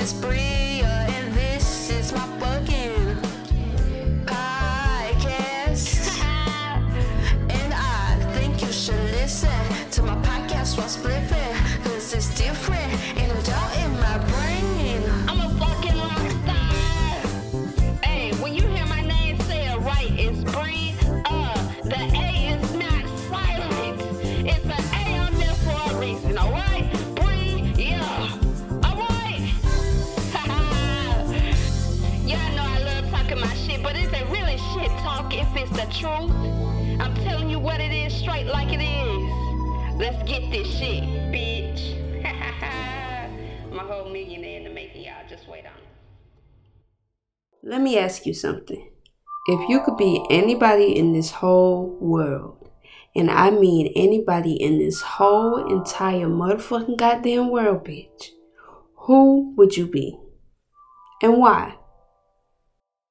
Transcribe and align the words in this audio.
is 0.00 0.14
Bria, 0.14 0.69
the 35.80 35.92
truth? 35.92 36.30
I'm 37.00 37.14
telling 37.24 37.48
you 37.48 37.58
what 37.58 37.80
it 37.80 37.92
is 37.92 38.12
straight 38.12 38.46
like 38.46 38.68
it 38.70 38.82
is. 38.82 39.96
Let's 39.96 40.22
get 40.28 40.50
this 40.50 40.68
shit, 40.68 41.04
bitch. 41.32 41.96
my 43.72 43.82
whole 43.82 44.10
millionaire 44.10 44.58
in 44.58 44.64
the 44.64 44.70
making, 44.70 45.04
y'all. 45.04 45.26
Just 45.28 45.48
wait 45.48 45.64
on 45.64 45.72
it. 45.72 45.88
Let 47.62 47.80
me 47.80 47.96
ask 47.96 48.26
you 48.26 48.34
something. 48.34 48.90
If 49.46 49.70
you 49.70 49.80
could 49.80 49.96
be 49.96 50.22
anybody 50.28 50.94
in 50.96 51.14
this 51.14 51.30
whole 51.30 51.96
world, 51.98 52.70
and 53.16 53.30
I 53.30 53.50
mean 53.50 53.90
anybody 53.96 54.52
in 54.52 54.78
this 54.78 55.00
whole 55.00 55.66
entire 55.66 56.26
motherfucking 56.26 56.98
goddamn 56.98 57.48
world, 57.50 57.84
bitch, 57.86 58.28
who 59.06 59.54
would 59.56 59.78
you 59.78 59.86
be? 59.86 60.18
And 61.22 61.38
why? 61.38 61.76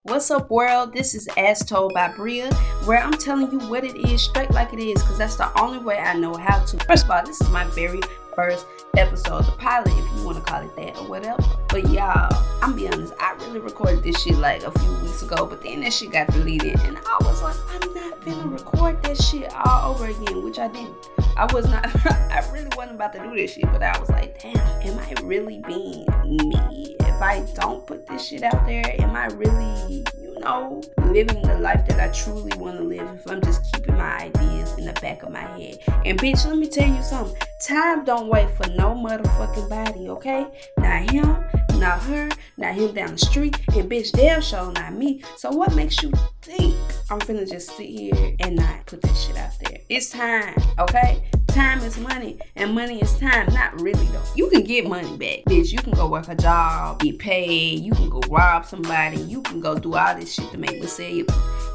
What's 0.10 0.32
up, 0.32 0.50
world? 0.50 0.92
This 0.92 1.14
is 1.14 1.30
As 1.38 1.64
Told 1.64 1.94
by 1.94 2.08
Bria, 2.08 2.52
where 2.86 2.98
I'm 2.98 3.14
telling 3.14 3.52
you 3.52 3.60
what 3.70 3.84
it 3.84 3.96
is 3.96 4.24
straight 4.24 4.50
like 4.50 4.74
it 4.74 4.80
is, 4.80 5.00
because 5.04 5.20
that's 5.20 5.36
the 5.36 5.56
only 5.62 5.78
way 5.78 6.00
I 6.00 6.16
know 6.16 6.34
how 6.34 6.66
to. 6.66 6.84
First 6.86 7.06
of 7.06 7.12
all, 7.12 7.24
this 7.24 7.40
is 7.40 7.50
my 7.52 7.64
very 7.66 8.02
first 8.35 8.66
episode, 8.97 9.45
the 9.45 9.52
pilot, 9.53 9.91
if 9.91 10.17
you 10.17 10.25
want 10.25 10.38
to 10.38 10.44
call 10.44 10.61
it 10.63 10.75
that 10.75 10.97
or 10.97 11.08
whatever. 11.08 11.44
But 11.69 11.89
y'all, 11.89 12.30
I'm 12.61 12.75
be 12.75 12.88
honest, 12.88 13.13
I 13.19 13.33
really 13.41 13.59
recorded 13.59 14.03
this 14.03 14.22
shit 14.22 14.38
like 14.38 14.63
a 14.63 14.72
few 14.72 14.94
weeks 15.02 15.22
ago, 15.22 15.45
but 15.45 15.61
then 15.61 15.81
that 15.81 15.94
shit 15.94 16.11
got 16.11 16.27
deleted, 16.27 16.80
and 16.81 16.97
I 16.97 17.17
was 17.22 17.41
like, 17.41 17.55
I'm 17.69 17.94
not 17.94 18.25
gonna 18.25 18.47
record 18.47 19.02
that 19.03 19.22
shit 19.22 19.53
all 19.53 19.94
over 19.94 20.05
again, 20.05 20.44
which 20.44 20.59
I 20.59 20.67
didn't. 20.67 20.95
I 21.38 21.52
was 21.53 21.69
not, 21.69 21.85
I 22.05 22.47
really 22.52 22.69
wasn't 22.75 22.95
about 22.95 23.13
to 23.13 23.19
do 23.19 23.35
this 23.35 23.53
shit, 23.53 23.66
but 23.72 23.81
I 23.81 23.97
was 24.00 24.09
like, 24.09 24.41
damn, 24.41 24.57
am 24.57 25.00
I 25.00 25.13
really 25.23 25.61
being 25.66 26.05
me? 26.25 26.95
If 27.00 27.22
I 27.22 27.45
don't 27.55 27.85
put 27.85 28.07
this 28.07 28.27
shit 28.27 28.44
out 28.44 28.66
there, 28.66 28.83
am 29.02 29.16
I 29.16 29.27
really, 29.27 30.05
know, 30.40 30.82
living 31.08 31.42
the 31.42 31.58
life 31.59 31.86
that 31.88 32.00
I 32.00 32.12
truly 32.12 32.58
want 32.58 32.78
to 32.78 32.84
live 32.84 33.08
if 33.16 33.30
I'm 33.30 33.42
just 33.42 33.72
keeping 33.73 33.98
my 33.98 34.18
ideas 34.18 34.78
in 34.78 34.86
the 34.86 34.94
back 34.94 35.23
of 35.23 35.31
my 35.31 35.42
head? 35.58 35.78
And 36.06 36.20
bitch, 36.20 36.46
let 36.46 36.58
me 36.58 36.68
tell 36.68 36.88
you 36.88 37.02
something. 37.04 37.36
Time 37.66 38.06
don't 38.06 38.28
wait 38.28 38.50
for 38.56 38.70
no 38.72 38.96
motherfucking 38.96 39.70
body, 39.70 40.09
okay? 40.09 40.48
Not 40.78 41.12
him, 41.12 41.44
not 41.80 42.02
her, 42.04 42.30
not 42.58 42.73
him 42.73 42.94
down 42.94 43.12
the 43.12 43.18
street, 43.18 43.58
and 43.76 43.90
bitch, 43.90 44.12
they'll 44.12 44.42
show 44.42 44.72
not 44.72 44.94
me. 44.94 45.23
So 45.38 45.52
what 45.52 45.76
makes 45.76 46.02
you 46.04 46.12
think 46.42 46.76
I'm 47.09 47.20
finna 47.20 47.50
just 47.50 47.76
sit 47.76 47.88
here 47.88 48.36
and 48.40 48.56
not 48.56 48.86
put 48.86 49.02
this 49.02 49.26
shit 49.26 49.38
out 49.38 49.52
there? 49.62 49.80
It's 49.90 50.09
time, 50.09 50.56
okay? 50.80 51.24
Time 51.53 51.80
is 51.80 51.97
money, 51.97 52.38
and 52.55 52.75
money 52.75 53.02
is 53.02 53.17
time. 53.17 53.52
Not 53.53 53.81
really 53.81 54.05
though. 54.08 54.23
You 54.36 54.50
can 54.50 54.64
get 54.64 54.88
money 54.88 55.17
back, 55.17 55.45
bitch. 55.45 55.72
You 55.72 55.80
can 55.80 55.94
go 55.94 56.08
work 56.08 56.28
a 56.28 56.36
job, 56.36 57.00
get 57.00 57.17
paid. 57.17 57.80
You 57.80 57.94
can 57.94 58.09
go 58.09 58.22
rob 58.30 58.66
somebody. 58.66 59.17
You 59.17 59.41
can 59.41 59.59
go 59.59 59.78
do 59.78 59.95
all 59.95 60.16
this 60.16 60.33
shit 60.33 60.52
to 60.52 60.58
make 60.58 60.83
say 60.83 61.25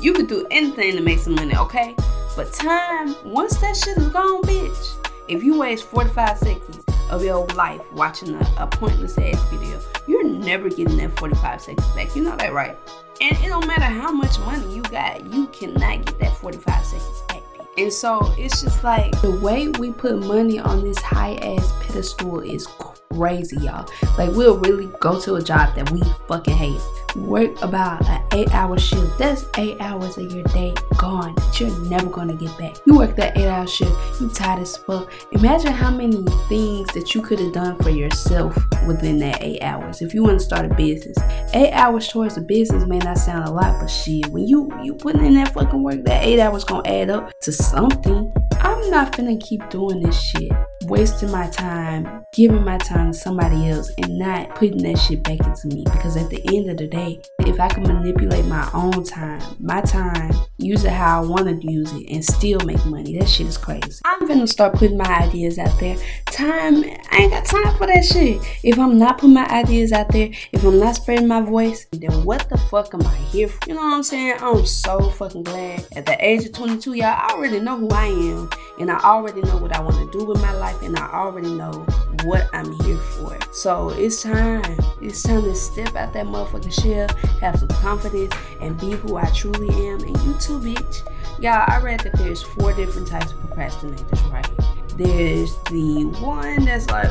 you. 0.00 0.12
Can 0.12 0.26
do 0.26 0.46
anything 0.50 0.94
to 0.96 1.02
make 1.02 1.18
some 1.18 1.34
money, 1.34 1.56
okay? 1.56 1.94
But 2.36 2.52
time, 2.52 3.16
once 3.24 3.56
that 3.58 3.76
shit 3.76 3.96
is 3.96 4.08
gone, 4.08 4.42
bitch. 4.42 5.06
If 5.28 5.42
you 5.42 5.58
waste 5.58 5.84
45 5.84 6.38
seconds 6.38 6.84
of 7.10 7.24
your 7.24 7.46
life 7.48 7.80
watching 7.94 8.34
a, 8.34 8.54
a 8.58 8.66
pointless 8.66 9.18
ass 9.18 9.42
video, 9.50 9.80
you're 10.06 10.24
never 10.24 10.68
getting 10.68 10.98
that 10.98 11.18
45 11.18 11.60
seconds 11.60 11.86
back. 11.94 12.14
You 12.14 12.22
know 12.22 12.36
that, 12.36 12.52
right? 12.52 12.76
And 13.20 13.36
it 13.38 13.48
don't 13.48 13.66
matter 13.66 13.84
how 13.84 14.12
much 14.12 14.38
money 14.40 14.74
you 14.74 14.82
got, 14.82 15.24
you 15.32 15.46
cannot 15.48 16.04
get 16.04 16.18
that 16.20 16.36
45 16.36 16.84
seconds. 16.84 17.33
And 17.76 17.92
so 17.92 18.32
it's 18.38 18.62
just 18.62 18.84
like 18.84 19.20
the 19.20 19.32
way 19.32 19.68
we 19.68 19.90
put 19.90 20.20
money 20.20 20.58
on 20.60 20.82
this 20.82 20.98
high 20.98 21.34
ass 21.36 21.72
pedestal 21.80 22.40
is 22.40 22.66
crazy, 23.14 23.56
y'all. 23.58 23.88
Like 24.18 24.30
we'll 24.32 24.58
really 24.58 24.86
go 25.00 25.20
to 25.20 25.36
a 25.36 25.42
job 25.42 25.74
that 25.76 25.90
we 25.90 26.02
fucking 26.28 26.54
hate. 26.54 26.80
Work 27.16 27.62
about 27.62 28.04
an 28.08 28.22
eight 28.32 28.52
hour 28.52 28.76
shift. 28.76 29.18
That's 29.18 29.44
eight 29.56 29.80
hours 29.80 30.18
of 30.18 30.32
your 30.32 30.42
day 30.44 30.74
gone 30.96 31.34
that 31.36 31.60
you're 31.60 31.78
never 31.88 32.08
gonna 32.08 32.34
get 32.34 32.56
back. 32.58 32.76
You 32.86 32.98
work 32.98 33.14
that 33.16 33.36
eight 33.36 33.46
hour 33.46 33.66
shift, 33.66 33.92
you 34.20 34.28
tired 34.30 34.60
as 34.60 34.76
fuck. 34.76 35.12
Imagine 35.32 35.72
how 35.72 35.90
many 35.90 36.24
things 36.48 36.88
that 36.92 37.14
you 37.14 37.22
could 37.22 37.38
have 37.38 37.52
done 37.52 37.76
for 37.78 37.90
yourself 37.90 38.56
within 38.86 39.18
that 39.20 39.42
eight 39.42 39.62
hours. 39.62 40.02
If 40.02 40.12
you 40.12 40.24
want 40.24 40.40
to 40.40 40.44
start 40.44 40.66
a 40.70 40.74
business, 40.74 41.16
eight 41.54 41.72
hours 41.72 42.08
towards 42.08 42.36
a 42.36 42.40
business 42.40 42.84
may 42.86 42.98
not 42.98 43.18
sound 43.18 43.46
a 43.46 43.50
lot, 43.50 43.80
but 43.80 43.86
shit, 43.88 44.26
when 44.28 44.46
you 44.48 44.68
you 44.82 44.94
putting 44.94 45.24
in 45.24 45.34
that 45.34 45.54
fucking 45.54 45.82
work, 45.82 46.02
that 46.04 46.24
eight 46.24 46.40
hours 46.40 46.64
gonna 46.64 46.88
add 46.88 47.10
up 47.10 47.38
to 47.40 47.52
something. 47.52 48.32
I'm 48.64 48.90
not 48.90 49.12
finna 49.12 49.38
keep 49.40 49.68
doing 49.68 50.00
this 50.00 50.18
shit, 50.18 50.50
wasting 50.84 51.30
my 51.30 51.48
time, 51.48 52.24
giving 52.32 52.64
my 52.64 52.78
time 52.78 53.12
to 53.12 53.18
somebody 53.18 53.68
else, 53.68 53.90
and 53.98 54.18
not 54.18 54.54
putting 54.54 54.82
that 54.84 54.98
shit 54.98 55.22
back 55.22 55.40
into 55.40 55.68
me. 55.68 55.84
Because 55.84 56.16
at 56.16 56.30
the 56.30 56.40
end 56.56 56.70
of 56.70 56.78
the 56.78 56.86
day, 56.86 57.20
if 57.40 57.60
I 57.60 57.68
can 57.68 57.82
manipulate 57.82 58.46
my 58.46 58.68
own 58.72 59.04
time, 59.04 59.42
my 59.60 59.80
time, 59.82 60.32
use 60.58 60.84
it 60.84 60.92
how 60.92 61.22
I 61.22 61.26
want 61.26 61.46
to 61.46 61.70
use 61.70 61.92
it, 61.92 62.10
and 62.10 62.24
still 62.24 62.58
make 62.60 62.84
money, 62.86 63.18
that 63.18 63.28
shit 63.28 63.46
is 63.46 63.58
crazy. 63.58 64.00
I'm 64.04 64.26
gonna 64.26 64.46
start 64.46 64.74
putting 64.74 64.96
my 64.96 65.22
ideas 65.22 65.58
out 65.58 65.78
there. 65.78 65.96
Time, 66.26 66.84
I 66.84 67.18
ain't 67.18 67.32
got 67.32 67.44
time 67.44 67.76
for 67.76 67.86
that 67.86 68.04
shit. 68.04 68.40
If 68.62 68.78
I'm 68.78 68.98
not 68.98 69.18
putting 69.18 69.34
my 69.34 69.46
ideas 69.46 69.92
out 69.92 70.10
there, 70.10 70.30
if 70.52 70.64
I'm 70.64 70.78
not 70.78 70.96
spreading 70.96 71.28
my 71.28 71.40
voice, 71.40 71.86
then 71.92 72.24
what 72.24 72.48
the 72.48 72.56
fuck 72.56 72.94
am 72.94 73.06
I 73.06 73.14
here 73.14 73.48
for? 73.48 73.58
You 73.68 73.74
know 73.74 73.82
what 73.82 73.94
I'm 73.94 74.02
saying? 74.02 74.36
I'm 74.40 74.64
so 74.64 75.10
fucking 75.10 75.42
glad. 75.42 75.86
At 75.94 76.06
the 76.06 76.16
age 76.24 76.46
of 76.46 76.52
22, 76.52 76.94
y'all, 76.94 77.06
I 77.06 77.28
already 77.32 77.60
know 77.60 77.76
who 77.76 77.88
I 77.90 78.06
am, 78.06 78.50
and 78.78 78.90
I 78.90 78.98
already 79.00 79.42
know 79.42 79.56
what 79.56 79.74
I 79.74 79.80
want 79.80 79.96
to 79.96 80.18
do 80.18 80.24
with 80.24 80.40
my 80.40 80.52
life, 80.54 80.82
and 80.82 80.96
I 80.98 81.10
already 81.12 81.54
know 81.54 81.86
what 82.24 82.48
I'm 82.52 82.72
here 82.82 82.96
for. 82.96 83.38
So 83.52 83.90
it's 83.90 84.22
time. 84.22 84.62
It's 85.00 85.22
time 85.22 85.42
to 85.42 85.54
step 85.54 85.94
out 85.94 86.12
that 86.12 86.26
motherfucking 86.26 86.82
shell, 86.82 87.08
have 87.40 87.58
some 87.58 87.68
confidence, 87.68 88.34
and 88.60 88.78
be 88.80 88.92
who 88.92 89.16
I 89.16 89.30
truly 89.30 89.68
am. 89.88 90.00
And 90.00 90.16
you 90.22 90.34
too, 90.34 90.58
bitch. 90.58 91.02
Y'all, 91.40 91.64
I 91.66 91.80
read 91.80 92.00
that 92.00 92.14
there's 92.14 92.42
four 92.42 92.72
different 92.72 93.08
types 93.08 93.32
of 93.32 93.38
procrastinators, 93.38 94.32
right? 94.32 94.48
There's 94.96 95.56
the 95.64 96.04
one 96.20 96.64
that's 96.64 96.88
like, 96.88 97.10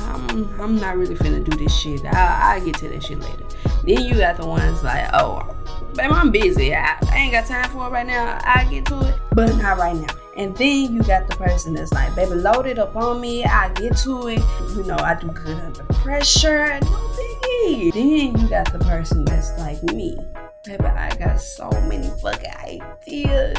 I'm, 0.00 0.60
I'm 0.60 0.76
not 0.76 0.96
really 0.96 1.14
finna 1.14 1.44
do 1.44 1.56
this 1.56 1.76
shit. 1.76 2.04
I, 2.06 2.54
I'll 2.56 2.64
get 2.64 2.76
to 2.76 2.88
that 2.88 3.04
shit 3.04 3.20
later. 3.20 3.44
Then 3.84 4.02
you 4.02 4.14
got 4.14 4.38
the 4.38 4.46
ones 4.46 4.82
like, 4.82 5.08
oh, 5.12 5.54
babe, 5.94 6.10
I'm 6.10 6.30
busy. 6.30 6.74
I, 6.74 6.96
I 7.10 7.16
ain't 7.18 7.32
got 7.32 7.46
time 7.46 7.68
for 7.70 7.86
it 7.86 7.90
right 7.90 8.06
now. 8.06 8.38
I'll 8.42 8.68
get 8.68 8.86
to 8.86 9.00
it, 9.08 9.20
but 9.32 9.54
not 9.56 9.76
right 9.76 9.96
now. 9.96 10.21
And 10.36 10.56
then 10.56 10.94
you 10.94 11.02
got 11.02 11.28
the 11.28 11.36
person 11.36 11.74
that's 11.74 11.92
like, 11.92 12.14
baby, 12.14 12.34
load 12.34 12.66
it 12.66 12.78
up 12.78 12.96
on 12.96 13.20
me. 13.20 13.44
I 13.44 13.68
get 13.74 13.96
to 13.98 14.28
it. 14.28 14.42
You 14.74 14.84
know, 14.84 14.96
I 14.96 15.14
do 15.14 15.28
good 15.28 15.58
under 15.58 15.84
pressure. 15.84 16.78
No 16.80 16.88
biggie. 16.88 17.92
Then 17.92 18.40
you 18.40 18.48
got 18.48 18.72
the 18.72 18.78
person 18.78 19.24
that's 19.26 19.50
like 19.58 19.82
me. 19.82 20.16
Baby, 20.64 20.84
I 20.84 21.14
got 21.16 21.40
so 21.40 21.70
many 21.82 22.08
fucking 22.20 22.80
ideas. 23.02 23.58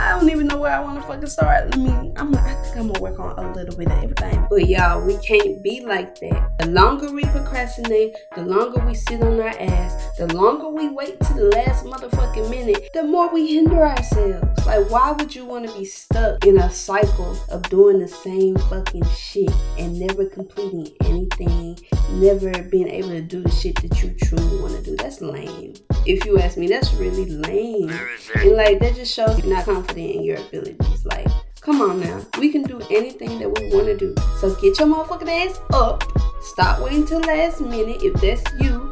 I 0.00 0.18
don't 0.18 0.28
even 0.28 0.48
know 0.48 0.58
where 0.58 0.72
I 0.72 0.80
want 0.80 1.00
to 1.00 1.06
fucking 1.06 1.26
start. 1.28 1.70
Let 1.70 1.78
me, 1.78 2.12
I'm, 2.16 2.34
I 2.34 2.54
think 2.54 2.76
I'm 2.76 2.88
gonna 2.88 3.00
work 3.00 3.18
on 3.20 3.38
a 3.38 3.52
little 3.52 3.76
bit 3.76 3.86
of 3.86 4.02
everything. 4.02 4.46
But 4.50 4.68
y'all, 4.68 5.06
we 5.06 5.16
can't 5.18 5.62
be 5.62 5.84
like 5.84 6.18
that. 6.20 6.58
The 6.58 6.66
longer 6.70 7.12
we 7.12 7.22
procrastinate, 7.24 8.14
the 8.34 8.42
longer 8.42 8.84
we 8.84 8.94
sit 8.94 9.22
on 9.22 9.40
our 9.40 9.48
ass, 9.48 10.16
the 10.18 10.26
longer 10.34 10.68
we 10.68 10.88
wait 10.88 11.20
to 11.20 11.34
the 11.34 11.44
last 11.46 11.84
motherfucking 11.84 12.50
minute, 12.50 12.88
the 12.92 13.04
more 13.04 13.32
we 13.32 13.54
hinder 13.54 13.86
ourselves. 13.86 14.66
Like, 14.66 14.90
why 14.90 15.12
would 15.12 15.34
you 15.34 15.44
want 15.44 15.68
to 15.68 15.78
be 15.78 15.84
stuck 15.84 16.44
in 16.44 16.58
a 16.58 16.70
cycle 16.70 17.38
of 17.50 17.62
doing 17.64 17.98
the 17.98 18.08
same 18.08 18.56
fucking 18.56 19.04
shit 19.16 19.52
and 19.78 19.98
never 19.98 20.26
completing 20.26 20.88
anything, 21.04 21.78
never 22.12 22.50
being 22.64 22.88
able 22.88 23.10
to 23.10 23.20
do 23.20 23.42
the 23.42 23.50
shit 23.50 23.80
that 23.82 24.02
you 24.02 24.14
truly 24.22 24.60
want 24.60 24.74
to 24.76 24.82
do? 24.82 24.96
That's 24.96 25.20
lame. 25.20 25.74
If 26.06 26.24
you 26.24 26.38
ask 26.38 26.56
me, 26.56 26.66
that's 26.66 26.92
really 26.94 27.26
lame. 27.26 27.90
And 28.34 28.52
like, 28.52 28.80
that 28.80 28.94
just 28.96 29.14
shows 29.14 29.38
you're 29.38 29.54
not 29.54 29.64
confident 29.64 29.83
in 29.92 30.22
your 30.24 30.38
abilities. 30.38 31.04
Like, 31.04 31.26
come 31.60 31.80
on 31.80 32.00
now. 32.00 32.20
We 32.38 32.50
can 32.50 32.62
do 32.62 32.80
anything 32.90 33.38
that 33.38 33.48
we 33.48 33.74
want 33.74 33.86
to 33.86 33.96
do. 33.96 34.14
So 34.40 34.54
get 34.56 34.78
your 34.78 34.88
motherfucking 34.88 35.28
ass 35.28 35.60
up. 35.72 36.04
Stop 36.42 36.80
waiting 36.80 37.06
till 37.06 37.20
last 37.20 37.60
minute 37.60 38.02
if 38.02 38.14
that's 38.20 38.44
you. 38.60 38.90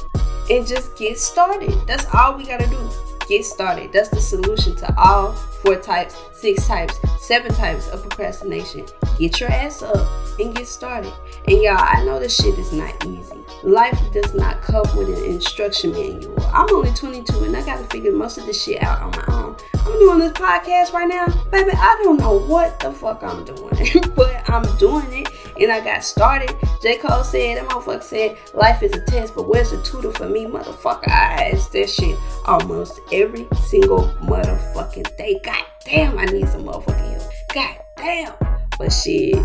And 0.50 0.66
just 0.66 0.96
get 0.96 1.18
started. 1.18 1.74
That's 1.86 2.06
all 2.14 2.36
we 2.36 2.44
gotta 2.46 2.66
do. 2.66 2.90
Get 3.28 3.44
started. 3.44 3.92
That's 3.92 4.08
the 4.08 4.20
solution 4.20 4.74
to 4.76 4.94
all 4.98 5.32
four 5.32 5.76
types, 5.76 6.16
six 6.42 6.66
types, 6.66 6.98
seven 7.20 7.54
types 7.54 7.88
of 7.90 8.02
procrastination. 8.02 8.84
get 9.16 9.38
your 9.38 9.48
ass 9.48 9.80
up 9.80 10.08
and 10.40 10.54
get 10.56 10.66
started. 10.66 11.12
And 11.46 11.62
y'all, 11.62 11.78
I 11.78 12.04
know 12.04 12.18
this 12.18 12.34
shit 12.34 12.58
is 12.58 12.72
not 12.72 13.06
easy. 13.06 13.38
Life 13.62 13.96
does 14.12 14.34
not 14.34 14.60
come 14.60 14.84
with 14.96 15.08
an 15.08 15.24
instruction 15.24 15.92
manual. 15.92 16.34
I'm 16.52 16.68
only 16.74 16.90
22 16.90 17.44
and 17.44 17.56
I 17.56 17.64
gotta 17.64 17.84
figure 17.84 18.10
most 18.10 18.38
of 18.38 18.46
this 18.46 18.60
shit 18.60 18.82
out 18.82 19.00
on 19.00 19.10
my 19.12 19.34
own. 19.36 19.56
I'm 19.86 19.98
doing 20.00 20.18
this 20.18 20.32
podcast 20.32 20.92
right 20.92 21.06
now, 21.06 21.28
baby. 21.52 21.70
I 21.74 22.00
don't 22.02 22.18
know 22.18 22.40
what 22.40 22.80
the 22.80 22.90
fuck 22.92 23.22
I'm 23.22 23.44
doing, 23.44 24.02
but 24.16 24.50
I'm 24.50 24.64
doing 24.78 25.12
it 25.12 25.28
and 25.60 25.70
I 25.70 25.78
got 25.78 26.02
started. 26.02 26.56
J. 26.82 26.98
Cole 26.98 27.22
said, 27.22 27.58
that 27.58 27.68
motherfucker 27.68 28.02
said, 28.02 28.38
life 28.52 28.82
is 28.82 28.92
a 28.94 29.04
test, 29.04 29.36
but 29.36 29.48
where's 29.48 29.70
the 29.70 29.80
tutor 29.82 30.10
for 30.10 30.28
me? 30.28 30.46
Motherfucker, 30.46 31.08
I 31.08 31.50
ask 31.52 31.70
that 31.70 31.88
shit 31.88 32.18
almost 32.46 32.98
every 33.12 33.46
single 33.62 34.08
motherfucking 34.22 35.16
day. 35.16 35.40
God 35.44 35.64
damn, 35.84 36.18
I 36.18 36.24
need 36.26 36.48
some 36.48 36.64
motherfucking 36.64 37.10
help. 37.12 37.32
God 37.54 37.76
damn. 37.96 38.34
But 38.78 38.90
shit, 38.90 39.36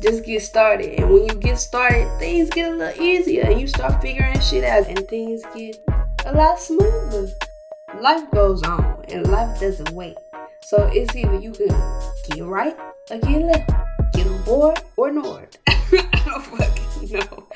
just 0.00 0.24
get 0.24 0.42
started. 0.42 1.00
And 1.00 1.10
when 1.10 1.26
you 1.26 1.34
get 1.34 1.58
started, 1.58 2.08
things 2.18 2.50
get 2.50 2.72
a 2.72 2.76
little 2.76 3.02
easier 3.02 3.44
and 3.44 3.60
you 3.60 3.66
start 3.66 4.00
figuring 4.00 4.38
shit 4.40 4.64
out 4.64 4.86
and 4.86 5.06
things 5.08 5.42
get 5.54 5.78
a 6.26 6.32
lot 6.32 6.60
smoother. 6.60 7.28
Life 8.00 8.30
goes 8.30 8.62
on 8.62 9.04
and 9.08 9.26
life 9.28 9.58
doesn't 9.58 9.90
wait. 9.90 10.16
So 10.62 10.88
it's 10.92 11.14
either 11.16 11.38
you 11.38 11.52
can 11.52 11.68
get 12.30 12.44
right 12.44 12.76
or 13.10 13.18
get 13.18 13.42
left. 13.42 13.70
Get 14.12 14.26
on 14.26 14.42
board 14.44 14.80
or 14.96 15.10
north. 15.10 15.56
I 15.98 16.22
don't 16.24 16.44
fucking 16.44 17.10
know. 17.10 17.48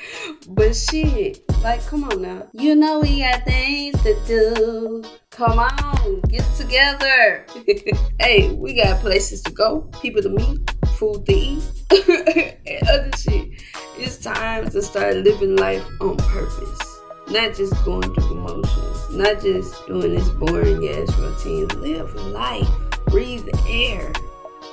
But 0.47 0.75
shit, 0.75 1.43
like 1.61 1.85
come 1.85 2.03
on 2.05 2.21
now. 2.21 2.47
You 2.53 2.75
know 2.75 2.99
we 2.99 3.19
got 3.19 3.43
things 3.43 4.01
to 4.03 4.15
do. 4.25 5.03
Come 5.31 5.59
on, 5.59 6.21
get 6.21 6.45
together. 6.55 7.45
hey, 8.19 8.51
we 8.53 8.73
got 8.73 8.99
places 9.01 9.41
to 9.43 9.51
go, 9.51 9.81
people 10.01 10.21
to 10.21 10.29
meet, 10.29 10.59
food 10.95 11.25
to 11.25 11.33
eat, 11.33 11.63
and 12.67 12.89
other 12.89 13.11
shit. 13.17 13.61
It's 13.97 14.17
time 14.17 14.69
to 14.69 14.81
start 14.81 15.17
living 15.17 15.55
life 15.57 15.85
on 16.01 16.17
purpose. 16.17 16.99
Not 17.29 17.55
just 17.55 17.73
going 17.85 18.13
through 18.13 18.29
the 18.29 18.35
motions, 18.35 19.09
not 19.11 19.41
just 19.41 19.85
doing 19.87 20.15
this 20.15 20.29
boring 20.29 20.87
ass 20.87 21.15
routine. 21.17 21.67
Live 21.79 22.15
life, 22.15 22.67
breathe 23.07 23.47
air. 23.67 24.11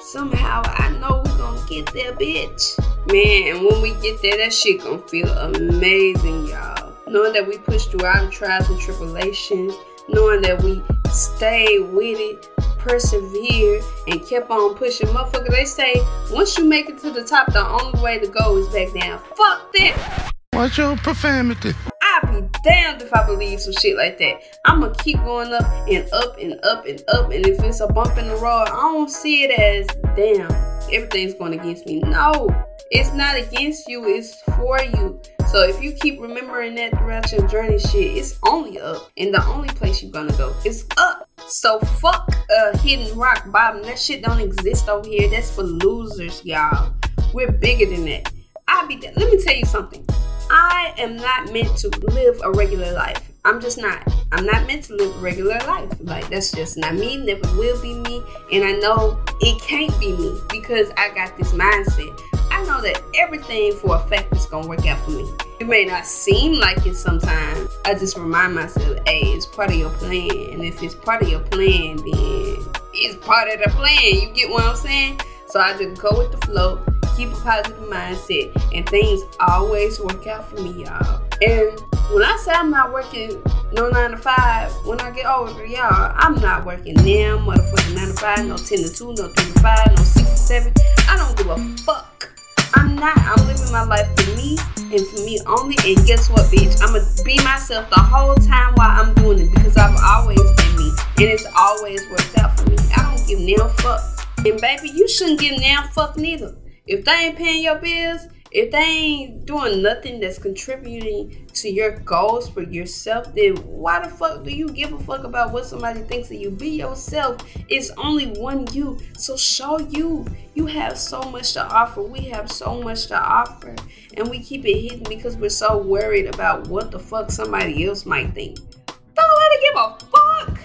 Somehow 0.00 0.62
I 0.64 0.90
know 0.98 1.22
we're 1.24 1.36
gonna 1.38 1.60
get 1.68 1.92
there, 1.92 2.12
bitch. 2.12 2.78
Man, 3.08 3.56
and 3.56 3.64
when 3.64 3.80
we 3.82 3.94
get 4.02 4.20
there, 4.20 4.36
that 4.36 4.52
shit 4.52 4.82
gonna 4.82 4.98
feel 4.98 5.28
amazing, 5.28 6.48
y'all. 6.48 6.92
Knowing 7.06 7.32
that 7.34 7.46
we 7.46 7.56
pushed 7.56 7.92
through 7.92 8.04
our 8.04 8.28
trials 8.32 8.68
and 8.68 8.80
tribulations, 8.80 9.74
knowing 10.08 10.42
that 10.42 10.60
we 10.62 10.82
stayed 11.12 11.88
with 11.92 12.18
it, 12.18 12.48
persevere, 12.78 13.80
and 14.08 14.26
kept 14.26 14.50
on 14.50 14.74
pushing. 14.74 15.06
Motherfucker, 15.08 15.50
they 15.50 15.64
say 15.64 15.94
once 16.32 16.58
you 16.58 16.64
make 16.64 16.88
it 16.88 16.98
to 16.98 17.12
the 17.12 17.22
top, 17.22 17.52
the 17.52 17.64
only 17.64 18.00
way 18.02 18.18
to 18.18 18.26
go 18.26 18.56
is 18.56 18.66
back 18.70 18.92
down. 18.92 19.20
Fuck 19.36 19.72
that. 19.74 20.32
Watch 20.52 20.78
your 20.78 20.96
profanity. 20.96 21.74
I'd 22.02 22.32
be 22.32 22.58
damned 22.64 23.02
if 23.02 23.14
I 23.14 23.24
believe 23.24 23.60
some 23.60 23.74
shit 23.74 23.96
like 23.96 24.18
that. 24.18 24.42
I'ma 24.64 24.88
keep 24.98 25.18
going 25.18 25.52
up 25.52 25.64
and 25.88 26.12
up 26.12 26.38
and 26.38 26.58
up 26.64 26.86
and 26.86 27.02
up, 27.08 27.30
and 27.30 27.46
if 27.46 27.62
it's 27.62 27.80
a 27.80 27.86
bump 27.86 28.18
in 28.18 28.26
the 28.26 28.36
road, 28.36 28.64
I 28.64 28.92
don't 28.92 29.10
see 29.10 29.44
it 29.44 29.50
as 29.50 29.86
damn, 30.16 30.50
everything's 30.92 31.34
going 31.34 31.52
against 31.52 31.86
me. 31.86 32.00
No, 32.00 32.48
it's 32.90 33.12
not 33.12 33.36
against 33.36 33.88
you, 33.88 34.04
it's 34.06 34.40
for 34.42 34.80
you. 34.80 35.20
So 35.48 35.62
if 35.62 35.82
you 35.82 35.92
keep 35.92 36.20
remembering 36.20 36.74
that 36.76 36.96
throughout 36.98 37.30
your 37.32 37.46
journey, 37.48 37.78
shit, 37.78 38.16
it's 38.16 38.38
only 38.46 38.80
up, 38.80 39.10
and 39.16 39.32
the 39.32 39.44
only 39.46 39.68
place 39.68 40.02
you're 40.02 40.12
gonna 40.12 40.36
go 40.36 40.54
is 40.64 40.86
up. 40.96 41.28
So 41.48 41.78
fuck 41.80 42.28
uh 42.56 42.76
hidden 42.78 43.16
rock 43.16 43.50
bottom. 43.50 43.82
That 43.82 43.98
shit 43.98 44.22
don't 44.22 44.40
exist 44.40 44.88
over 44.88 45.08
here. 45.08 45.28
That's 45.30 45.50
for 45.50 45.62
losers, 45.62 46.44
y'all. 46.44 46.92
We're 47.32 47.52
bigger 47.52 47.86
than 47.86 48.04
that. 48.06 48.32
I'll 48.68 48.86
be. 48.86 48.96
Let 48.98 49.32
me 49.32 49.42
tell 49.42 49.54
you 49.54 49.64
something. 49.64 50.04
I 50.50 50.94
am 50.98 51.16
not 51.16 51.52
meant 51.52 51.76
to 51.78 51.88
live 51.88 52.40
a 52.44 52.52
regular 52.52 52.92
life. 52.92 53.32
I'm 53.46 53.60
just 53.60 53.78
not. 53.78 54.02
I'm 54.32 54.44
not 54.44 54.66
meant 54.66 54.82
to 54.84 54.96
live 54.96 55.22
regular 55.22 55.56
life. 55.68 55.92
Like 56.00 56.28
that's 56.28 56.50
just 56.50 56.76
not 56.76 56.94
me, 56.94 57.16
never 57.16 57.46
will 57.56 57.80
be 57.80 57.94
me. 57.94 58.20
And 58.50 58.64
I 58.64 58.72
know 58.72 59.22
it 59.40 59.62
can't 59.62 59.96
be 60.00 60.16
me 60.16 60.36
because 60.50 60.90
I 60.96 61.14
got 61.14 61.38
this 61.38 61.52
mindset. 61.52 62.20
I 62.50 62.64
know 62.64 62.80
that 62.80 63.00
everything 63.14 63.72
for 63.74 63.94
a 63.94 64.00
fact 64.08 64.34
is 64.34 64.46
gonna 64.46 64.66
work 64.66 64.84
out 64.86 64.98
for 65.04 65.12
me. 65.12 65.32
It 65.60 65.68
may 65.68 65.84
not 65.84 66.06
seem 66.06 66.54
like 66.54 66.84
it 66.86 66.96
sometimes. 66.96 67.70
I 67.84 67.94
just 67.94 68.16
remind 68.16 68.56
myself, 68.56 68.98
hey, 69.06 69.20
it's 69.20 69.46
part 69.46 69.70
of 69.70 69.76
your 69.76 69.90
plan. 69.90 70.28
And 70.50 70.64
if 70.64 70.82
it's 70.82 70.96
part 70.96 71.22
of 71.22 71.28
your 71.28 71.40
plan, 71.40 71.98
then 71.98 72.56
it's 72.94 73.24
part 73.24 73.48
of 73.48 73.60
the 73.62 73.70
plan. 73.70 74.22
You 74.22 74.28
get 74.34 74.50
what 74.50 74.64
I'm 74.64 74.74
saying? 74.74 75.20
So 75.46 75.60
I 75.60 75.78
just 75.78 76.02
go 76.02 76.18
with 76.18 76.32
the 76.32 76.44
flow 76.44 76.84
keep 77.16 77.32
a 77.32 77.36
positive 77.36 77.78
mindset, 77.88 78.74
and 78.74 78.86
things 78.88 79.22
always 79.40 79.98
work 79.98 80.26
out 80.26 80.48
for 80.48 80.60
me, 80.60 80.84
y'all. 80.84 81.25
And 81.42 81.78
when 82.12 82.22
I 82.22 82.38
say 82.42 82.52
I'm 82.52 82.70
not 82.70 82.92
working 82.92 83.42
no 83.72 83.90
nine 83.90 84.12
to 84.12 84.16
five, 84.16 84.72
when 84.86 85.00
I 85.00 85.10
get 85.10 85.26
older, 85.26 85.66
y'all, 85.66 86.12
I'm 86.16 86.36
not 86.36 86.64
working 86.64 86.94
now, 86.94 87.36
motherfucking 87.36 87.94
nine 87.94 88.08
to 88.08 88.14
five, 88.14 88.46
no 88.46 88.56
ten 88.56 88.78
to 88.78 88.92
two, 88.92 89.12
no 89.14 89.28
three 89.28 89.52
to 89.52 89.60
five, 89.60 89.88
no 89.94 90.02
six 90.02 90.30
to 90.30 90.36
seven. 90.36 90.72
I 91.08 91.16
don't 91.16 91.36
give 91.36 91.48
a 91.48 91.76
fuck. 91.82 92.32
I'm 92.74 92.96
not. 92.96 93.16
I'm 93.18 93.46
living 93.46 93.70
my 93.70 93.84
life 93.84 94.08
for 94.16 94.34
me 94.36 94.56
and 94.76 95.06
for 95.08 95.20
me 95.24 95.38
only. 95.46 95.76
And 95.84 96.06
guess 96.06 96.30
what, 96.30 96.50
bitch? 96.50 96.80
I'ma 96.80 97.00
be 97.24 97.36
myself 97.44 97.90
the 97.90 98.00
whole 98.00 98.34
time 98.36 98.74
while 98.74 99.00
I'm 99.00 99.14
doing 99.14 99.40
it 99.40 99.54
because 99.54 99.76
I've 99.76 99.96
always 100.02 100.40
been 100.40 100.76
me, 100.76 100.90
and 101.18 101.28
it's 101.28 101.46
always 101.56 102.00
worked 102.10 102.38
out 102.38 102.58
for 102.58 102.70
me. 102.70 102.76
I 102.96 103.14
don't 103.14 103.26
give 103.26 103.40
now 103.40 103.68
fuck. 103.68 104.00
And 104.38 104.60
baby, 104.60 104.88
you 104.88 105.06
shouldn't 105.08 105.40
give 105.40 105.60
now 105.60 105.86
fuck 105.88 106.16
neither. 106.16 106.54
If 106.86 107.04
they 107.04 107.12
ain't 107.12 107.36
paying 107.36 107.62
your 107.62 107.78
bills, 107.78 108.28
if 108.56 108.70
they 108.70 108.78
ain't 108.78 109.44
doing 109.44 109.82
nothing 109.82 110.18
that's 110.18 110.38
contributing 110.38 111.46
to 111.52 111.68
your 111.68 112.00
goals 112.00 112.48
for 112.48 112.62
yourself, 112.62 113.34
then 113.34 113.54
why 113.56 114.02
the 114.02 114.08
fuck 114.08 114.44
do 114.44 114.50
you 114.50 114.70
give 114.70 114.94
a 114.94 114.98
fuck 114.98 115.24
about 115.24 115.52
what 115.52 115.66
somebody 115.66 116.00
thinks 116.00 116.30
of 116.30 116.38
you? 116.38 116.50
Be 116.50 116.70
yourself. 116.70 117.36
It's 117.68 117.90
only 117.98 118.28
one 118.40 118.66
you. 118.72 118.98
So 119.18 119.36
show 119.36 119.78
you. 119.78 120.24
You 120.54 120.64
have 120.64 120.96
so 120.96 121.20
much 121.24 121.52
to 121.52 121.66
offer. 121.66 122.00
We 122.00 122.20
have 122.30 122.50
so 122.50 122.80
much 122.80 123.08
to 123.08 123.20
offer. 123.20 123.76
And 124.16 124.30
we 124.30 124.38
keep 124.38 124.64
it 124.64 124.80
hidden 124.80 125.04
because 125.06 125.36
we're 125.36 125.50
so 125.50 125.76
worried 125.76 126.34
about 126.34 126.66
what 126.68 126.90
the 126.90 126.98
fuck 126.98 127.30
somebody 127.30 127.86
else 127.86 128.06
might 128.06 128.32
think. 128.32 128.56
Don't 128.86 129.28
nobody 129.28 129.60
give 129.60 129.76
a 129.76 129.98
fuck. 130.06 130.60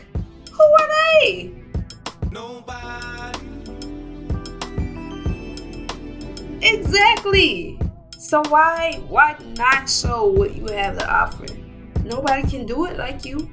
Who 0.50 0.64
are 0.64 0.88
they? 0.88 1.52
Nobody. 2.32 3.51
Exactly. 6.62 7.80
So 8.18 8.44
why 8.50 9.02
why 9.08 9.36
not 9.58 9.90
show 9.90 10.28
what 10.28 10.56
you 10.56 10.68
have 10.68 10.98
to 11.00 11.12
offer? 11.12 11.46
Nobody 12.04 12.48
can 12.48 12.66
do 12.66 12.86
it 12.86 12.98
like 12.98 13.26
you. 13.26 13.50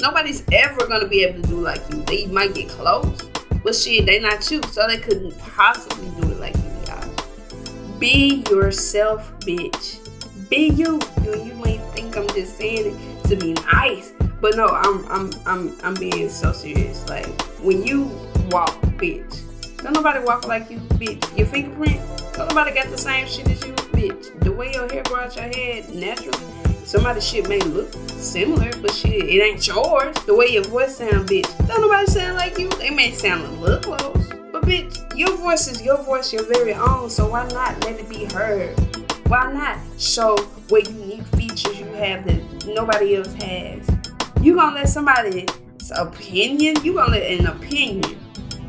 Nobody's 0.00 0.44
ever 0.52 0.86
gonna 0.86 1.08
be 1.08 1.22
able 1.24 1.42
to 1.42 1.48
do 1.48 1.60
like 1.60 1.80
you. 1.90 2.02
They 2.02 2.26
might 2.26 2.54
get 2.54 2.68
close, 2.68 3.22
but 3.62 3.74
shit, 3.74 4.06
they 4.06 4.18
not 4.20 4.50
you, 4.50 4.62
so 4.70 4.86
they 4.86 4.98
couldn't 4.98 5.38
possibly 5.38 6.08
do 6.20 6.32
it 6.32 6.40
like 6.40 6.56
you, 6.56 6.70
y'all. 6.86 7.98
Be 7.98 8.44
yourself, 8.50 9.32
bitch. 9.40 9.98
Be 10.48 10.68
you. 10.68 11.00
You, 11.22 11.44
you 11.44 11.54
may 11.54 11.78
think 11.94 12.16
I'm 12.16 12.28
just 12.28 12.56
saying 12.56 12.94
it 12.94 13.24
to 13.28 13.36
be 13.36 13.52
nice, 13.72 14.12
but 14.40 14.56
no, 14.56 14.66
I'm 14.66 15.06
I'm 15.06 15.30
I'm 15.46 15.78
I'm 15.82 15.94
being 15.94 16.28
so 16.28 16.52
serious. 16.52 17.08
Like 17.08 17.26
when 17.60 17.84
you 17.84 18.04
walk, 18.50 18.80
bitch. 18.98 19.44
Don't 19.82 19.92
nobody 19.92 20.24
walk 20.24 20.48
like 20.48 20.70
you, 20.70 20.78
bitch. 20.98 21.38
Your 21.38 21.46
fingerprint, 21.46 22.00
don't 22.38 22.48
nobody 22.50 22.72
got 22.72 22.88
the 22.88 22.96
same 22.96 23.26
shit 23.26 23.48
as 23.48 23.64
you, 23.66 23.72
bitch. 23.72 24.38
The 24.44 24.52
way 24.52 24.72
your 24.72 24.88
hair 24.88 25.02
grow 25.02 25.22
out 25.22 25.34
your 25.34 25.46
head 25.46 25.92
naturally, 25.92 26.38
somebody's 26.84 27.26
shit 27.26 27.48
may 27.48 27.58
look 27.58 27.92
similar, 28.10 28.70
but 28.80 28.92
shit, 28.92 29.24
it 29.24 29.42
ain't 29.42 29.66
yours. 29.66 30.16
The 30.24 30.36
way 30.36 30.46
your 30.46 30.62
voice 30.62 30.98
sound, 30.98 31.28
bitch. 31.28 31.48
Don't 31.66 31.80
nobody 31.80 32.06
sound 32.06 32.36
like 32.36 32.56
you. 32.56 32.68
They 32.78 32.90
may 32.90 33.10
sound 33.10 33.44
a 33.44 33.50
little 33.60 33.80
close, 33.80 34.28
but 34.52 34.62
bitch, 34.62 35.18
your 35.18 35.36
voice 35.36 35.66
is 35.66 35.82
your 35.82 36.00
voice, 36.04 36.32
your 36.32 36.44
very 36.44 36.74
own. 36.74 37.10
So 37.10 37.28
why 37.28 37.48
not 37.48 37.84
let 37.84 37.98
it 37.98 38.08
be 38.08 38.26
heard? 38.26 38.78
Why 39.26 39.52
not 39.52 39.78
show 39.98 40.36
what 40.68 40.88
unique 40.88 41.26
features 41.34 41.80
you 41.80 41.86
have 41.86 42.24
that 42.24 42.66
nobody 42.68 43.16
else 43.16 43.32
has? 43.32 43.84
You 44.40 44.54
gonna 44.54 44.76
let 44.76 44.88
somebody's 44.88 45.50
opinion? 45.96 46.76
You 46.84 46.94
gonna 46.94 47.10
let 47.10 47.32
an 47.32 47.48
opinion 47.48 48.16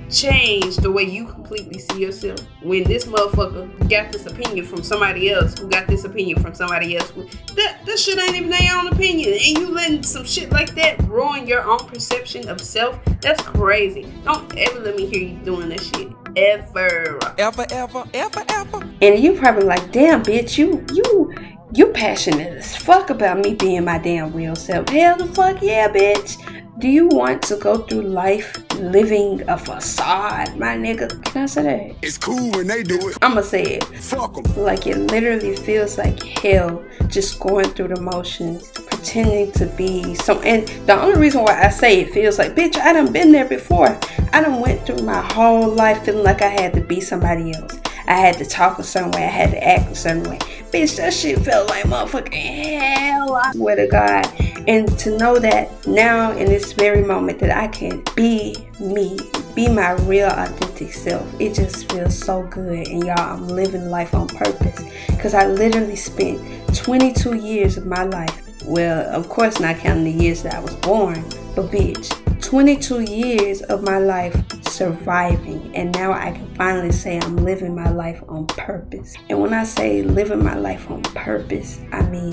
change 0.09 0.77
the 0.77 0.91
way 0.91 1.03
you 1.03 1.25
completely 1.25 1.79
see 1.79 2.01
yourself. 2.01 2.39
When 2.61 2.83
this 2.83 3.05
motherfucker 3.05 3.89
got 3.89 4.11
this 4.11 4.25
opinion 4.25 4.65
from 4.65 4.83
somebody 4.83 5.31
else, 5.31 5.57
who 5.57 5.67
got 5.69 5.87
this 5.87 6.03
opinion 6.03 6.41
from 6.41 6.53
somebody 6.53 6.97
else, 6.97 7.09
who, 7.11 7.23
that 7.55 7.79
that 7.85 7.99
shit 7.99 8.17
ain't 8.17 8.35
even 8.35 8.49
their 8.49 8.75
own 8.75 8.87
opinion, 8.87 9.33
and 9.33 9.57
you 9.57 9.69
letting 9.69 10.03
some 10.03 10.25
shit 10.25 10.51
like 10.51 10.75
that 10.75 11.01
ruin 11.03 11.47
your 11.47 11.63
own 11.63 11.79
perception 11.79 12.47
of 12.49 12.59
self. 12.61 12.99
That's 13.21 13.41
crazy. 13.41 14.11
Don't 14.23 14.55
ever 14.57 14.79
let 14.79 14.95
me 14.95 15.05
hear 15.05 15.21
you 15.21 15.37
doing 15.39 15.69
that 15.69 15.81
shit. 15.81 16.09
Ever. 16.35 17.19
Ever, 17.37 17.65
ever, 17.71 18.03
ever, 18.13 18.43
ever. 18.49 18.89
And 19.01 19.19
you 19.19 19.33
probably 19.33 19.63
like, 19.63 19.91
damn, 19.91 20.23
bitch, 20.23 20.57
you, 20.57 20.85
you, 20.93 21.33
you 21.73 21.87
passionate 21.87 22.53
as 22.53 22.75
fuck 22.75 23.09
about 23.09 23.39
me 23.39 23.55
being 23.55 23.83
my 23.83 23.97
damn 23.97 24.31
real 24.33 24.55
self. 24.55 24.89
Hell 24.89 25.17
the 25.17 25.25
fuck 25.27 25.61
yeah, 25.61 25.87
bitch. 25.91 26.37
Do 26.79 26.87
you 26.87 27.07
want 27.07 27.41
to 27.41 27.57
go 27.57 27.79
through 27.79 28.03
life 28.03 28.57
living 28.75 29.43
a 29.49 29.57
facade, 29.57 30.55
my 30.55 30.77
nigga? 30.77 31.09
Can 31.25 31.43
I 31.43 31.45
say 31.45 31.63
that? 31.63 31.95
It's 32.01 32.17
cool 32.17 32.51
when 32.51 32.67
they 32.67 32.83
do 32.83 32.95
it. 33.09 33.17
I'ma 33.21 33.41
say 33.41 33.63
it. 33.63 33.83
Fuck 33.97 34.41
them. 34.41 34.55
Like 34.55 34.87
it 34.87 34.97
literally 34.97 35.57
feels 35.57 35.97
like 35.97 36.23
hell 36.23 36.81
just 37.09 37.37
going 37.41 37.69
through 37.71 37.89
the 37.89 37.99
motions, 37.99 38.71
pretending 38.71 39.51
to 39.53 39.65
be 39.75 40.15
some 40.15 40.39
and 40.45 40.69
the 40.87 40.97
only 40.97 41.19
reason 41.19 41.41
why 41.43 41.61
I 41.61 41.67
say 41.67 41.99
it 41.99 42.13
feels 42.13 42.39
like 42.39 42.55
bitch, 42.55 42.77
I 42.77 42.93
done 42.93 43.11
been 43.11 43.33
there 43.33 43.43
before. 43.43 43.99
I 44.31 44.39
done 44.39 44.61
went 44.61 44.85
through 44.85 45.03
my 45.03 45.21
whole 45.33 45.67
life 45.67 46.05
feeling 46.05 46.23
like 46.23 46.41
I 46.41 46.47
had 46.47 46.71
to 46.75 46.81
be 46.81 47.01
somebody 47.01 47.53
else. 47.55 47.77
I 48.07 48.13
had 48.13 48.37
to 48.37 48.45
talk 48.45 48.79
a 48.79 48.83
certain 48.83 49.11
way, 49.11 49.25
I 49.25 49.27
had 49.27 49.51
to 49.51 49.61
act 49.61 49.91
a 49.91 49.95
certain 49.95 50.23
way. 50.23 50.39
Bitch, 50.71 50.97
that 50.97 51.13
shit 51.13 51.39
felt 51.39 51.67
like 51.67 51.85
motherfucking 51.85 52.31
hell. 52.31 53.35
I 53.35 53.51
swear 53.53 53.75
to 53.75 53.87
God. 53.87 54.27
And 54.67 54.87
to 54.99 55.17
know 55.17 55.39
that 55.39 55.87
now 55.87 56.31
in 56.33 56.45
this 56.45 56.73
very 56.73 57.03
moment 57.03 57.39
that 57.39 57.49
I 57.49 57.67
can 57.69 58.03
be 58.15 58.55
me, 58.79 59.17
be 59.55 59.67
my 59.67 59.93
real 59.93 60.27
authentic 60.27 60.93
self, 60.93 61.27
it 61.39 61.55
just 61.55 61.91
feels 61.91 62.15
so 62.15 62.43
good. 62.43 62.87
And 62.87 63.03
y'all, 63.03 63.19
I'm 63.19 63.47
living 63.47 63.89
life 63.89 64.13
on 64.13 64.27
purpose. 64.27 64.83
Because 65.07 65.33
I 65.33 65.47
literally 65.47 65.95
spent 65.95 66.39
22 66.75 67.37
years 67.37 67.77
of 67.77 67.87
my 67.87 68.03
life. 68.03 68.63
Well, 68.63 69.09
of 69.09 69.27
course, 69.27 69.59
not 69.59 69.77
counting 69.77 70.03
the 70.03 70.23
years 70.23 70.43
that 70.43 70.53
I 70.53 70.59
was 70.59 70.75
born, 70.75 71.23
but 71.55 71.71
bitch, 71.71 72.13
22 72.41 73.01
years 73.01 73.63
of 73.63 73.81
my 73.81 73.97
life 73.97 74.35
surviving, 74.79 75.75
and 75.75 75.93
now 75.93 76.13
I 76.13 76.31
can 76.31 76.55
finally 76.55 76.93
say 76.93 77.19
I'm 77.19 77.35
living 77.35 77.75
my 77.75 77.89
life 77.89 78.23
on 78.29 78.47
purpose. 78.47 79.13
And 79.29 79.41
when 79.41 79.53
I 79.53 79.65
say 79.65 80.03
living 80.03 80.41
my 80.41 80.55
life 80.55 80.89
on 80.89 81.03
purpose, 81.03 81.81
I 81.91 82.01
mean 82.03 82.31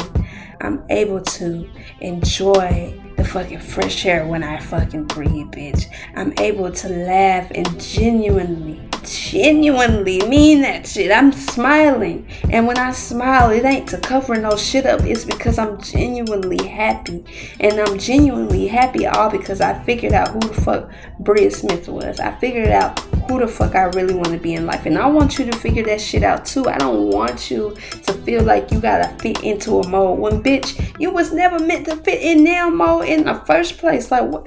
I'm 0.61 0.85
able 0.89 1.21
to 1.21 1.69
enjoy 2.01 2.97
fucking 3.27 3.61
fresh 3.61 4.07
air 4.07 4.27
when 4.27 4.43
I 4.43 4.59
fucking 4.59 5.05
breathe, 5.05 5.49
bitch. 5.49 5.87
I'm 6.15 6.33
able 6.39 6.71
to 6.73 6.89
laugh 6.89 7.51
and 7.55 7.81
genuinely, 7.81 8.81
genuinely 9.05 10.21
mean 10.27 10.63
that 10.63 10.87
shit. 10.87 11.11
I'm 11.11 11.33
smiling. 11.33 12.27
And 12.51 12.67
when 12.67 12.79
I 12.79 12.93
smile, 12.93 13.51
it 13.51 13.65
ain't 13.65 13.89
to 13.91 13.99
cover 13.99 14.37
no 14.37 14.57
shit 14.57 14.87
up. 14.87 15.03
It's 15.03 15.25
because 15.25 15.59
I'm 15.59 15.81
genuinely 15.81 16.67
happy. 16.67 17.25
And 17.61 17.81
I'm 17.81 17.99
genuinely 17.99 18.69
happy 18.69 19.07
all 19.07 19.31
because 19.31 19.61
I 19.61 19.83
figured 19.85 20.13
out 20.13 20.29
who 20.29 20.41
the 20.41 20.55
fuck 20.55 20.91
Bria 21.19 21.51
Smith 21.51 21.89
was. 21.89 22.21
I 22.21 22.35
figured 22.37 22.69
out 22.69 23.01
who 23.29 23.41
the 23.41 23.49
fuck 23.49 23.75
I 23.75 23.85
really 23.85 24.15
want 24.15 24.29
to 24.29 24.39
be 24.39 24.55
in 24.55 24.67
life. 24.67 24.87
And 24.87 24.99
I 24.99 25.07
want 25.07 25.39
you 25.39 25.45
to 25.47 25.57
figure 25.57 25.85
that 25.85 26.01
shit 26.01 26.23
out 26.23 26.45
too. 26.45 26.69
I 26.69 26.79
don't 26.79 27.11
want 27.11 27.51
you 27.51 27.77
to 28.03 28.13
feel 28.13 28.43
like 28.43 28.71
you 28.71 28.81
gotta 28.81 29.17
fit 29.19 29.43
into 29.43 29.81
a 29.81 29.89
mold 29.89 30.19
when 30.19 30.43
bitch, 30.43 30.99
you 31.01 31.11
was 31.11 31.33
never 31.33 31.59
meant 31.59 31.87
to 31.87 31.97
fit 31.97 32.23
in 32.23 32.45
now 32.45 32.71
mold 32.71 33.05
in 33.07 33.25
the 33.25 33.35
first 33.47 33.79
place. 33.79 34.11
Like 34.11 34.25
what 34.25 34.47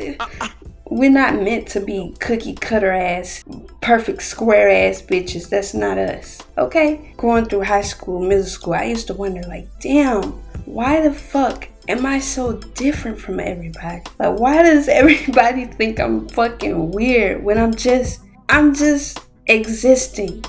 we're 0.89 1.11
not 1.11 1.35
meant 1.35 1.67
to 1.69 1.79
be 1.79 2.15
cookie 2.19 2.55
cutter 2.55 2.91
ass, 2.91 3.43
perfect 3.81 4.23
square 4.23 4.69
ass 4.69 5.01
bitches. 5.01 5.49
That's 5.49 5.73
not 5.73 5.97
us. 5.97 6.41
Okay? 6.57 7.13
Going 7.17 7.45
through 7.45 7.63
high 7.63 7.81
school, 7.81 8.19
middle 8.19 8.43
school, 8.43 8.73
I 8.73 8.85
used 8.85 9.07
to 9.07 9.13
wonder 9.13 9.41
like, 9.43 9.67
damn, 9.79 10.23
why 10.65 11.01
the 11.01 11.13
fuck 11.13 11.67
am 11.87 12.05
I 12.05 12.19
so 12.19 12.53
different 12.53 13.19
from 13.19 13.39
everybody? 13.39 14.01
Like 14.17 14.39
why 14.39 14.63
does 14.63 14.87
everybody 14.89 15.65
think 15.65 15.99
I'm 15.99 16.27
fucking 16.29 16.91
weird 16.91 17.43
when 17.43 17.57
I'm 17.57 17.73
just 17.73 18.21
I'm 18.49 18.73
just 18.73 19.19
existing, 19.45 20.43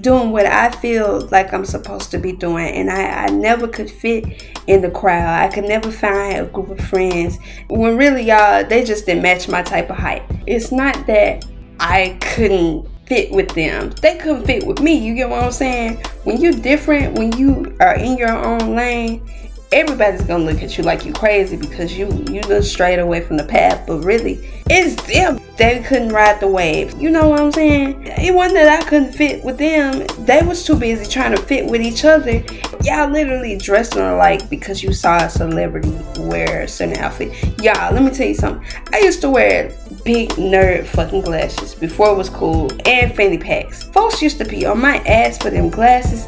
doing 0.00 0.30
what 0.30 0.46
I 0.46 0.70
feel 0.70 1.26
like 1.32 1.52
I'm 1.52 1.64
supposed 1.64 2.12
to 2.12 2.18
be 2.18 2.32
doing. 2.32 2.68
And 2.68 2.88
I, 2.90 3.24
I 3.24 3.26
never 3.26 3.66
could 3.66 3.90
fit 3.90 4.54
in 4.68 4.82
the 4.82 4.90
crowd. 4.90 5.42
I 5.42 5.52
could 5.52 5.64
never 5.64 5.90
find 5.90 6.38
a 6.38 6.44
group 6.44 6.70
of 6.70 6.80
friends 6.80 7.38
when 7.68 7.96
really, 7.96 8.22
y'all, 8.22 8.64
they 8.64 8.84
just 8.84 9.04
didn't 9.04 9.22
match 9.22 9.48
my 9.48 9.62
type 9.62 9.90
of 9.90 9.96
height. 9.96 10.22
It's 10.46 10.70
not 10.70 11.06
that 11.08 11.44
I 11.80 12.16
couldn't 12.20 12.88
fit 13.06 13.32
with 13.32 13.48
them. 13.50 13.90
They 14.00 14.16
couldn't 14.18 14.46
fit 14.46 14.64
with 14.64 14.80
me. 14.80 14.94
You 14.94 15.16
get 15.16 15.28
what 15.28 15.42
I'm 15.42 15.50
saying? 15.50 15.96
When 16.22 16.40
you're 16.40 16.52
different, 16.52 17.18
when 17.18 17.32
you 17.36 17.76
are 17.80 17.96
in 17.96 18.16
your 18.16 18.30
own 18.30 18.76
lane, 18.76 19.28
everybody's 19.72 20.22
gonna 20.22 20.44
look 20.44 20.62
at 20.62 20.76
you 20.76 20.82
like 20.82 21.04
you 21.04 21.12
crazy 21.12 21.56
because 21.56 21.96
you 21.96 22.06
you 22.28 22.40
done 22.42 22.62
strayed 22.62 22.98
away 22.98 23.20
from 23.20 23.36
the 23.36 23.44
path. 23.44 23.86
But 23.86 24.04
really, 24.04 24.40
it's 24.68 25.00
them. 25.06 25.40
They 25.56 25.80
couldn't 25.80 26.08
ride 26.08 26.40
the 26.40 26.48
wave. 26.48 27.00
You 27.00 27.10
know 27.10 27.28
what 27.28 27.40
I'm 27.40 27.52
saying? 27.52 28.02
It 28.06 28.34
wasn't 28.34 28.54
that 28.54 28.82
I 28.82 28.88
couldn't 28.88 29.12
fit 29.12 29.44
with 29.44 29.58
them. 29.58 30.06
They 30.24 30.42
was 30.42 30.64
too 30.64 30.74
busy 30.74 31.08
trying 31.08 31.36
to 31.36 31.42
fit 31.42 31.66
with 31.66 31.82
each 31.82 32.04
other. 32.04 32.42
Y'all 32.82 33.10
literally 33.10 33.58
dressing 33.58 34.00
alike 34.00 34.48
because 34.48 34.82
you 34.82 34.92
saw 34.92 35.18
a 35.18 35.30
celebrity 35.30 35.96
wear 36.18 36.62
a 36.62 36.68
certain 36.68 36.96
outfit. 36.96 37.30
Y'all, 37.62 37.92
let 37.92 38.02
me 38.02 38.10
tell 38.10 38.26
you 38.26 38.34
something. 38.34 38.66
I 38.92 39.00
used 39.00 39.20
to 39.20 39.30
wear 39.30 39.72
big 40.04 40.30
nerd 40.30 40.86
fucking 40.86 41.20
glasses 41.20 41.74
before 41.74 42.10
it 42.10 42.16
was 42.16 42.30
cool 42.30 42.70
and 42.86 43.14
fanny 43.14 43.38
packs. 43.38 43.82
Folks 43.82 44.22
used 44.22 44.38
to 44.38 44.46
be 44.46 44.64
on 44.64 44.80
my 44.80 44.96
ass 45.00 45.36
for 45.36 45.50
them 45.50 45.68
glasses 45.68 46.26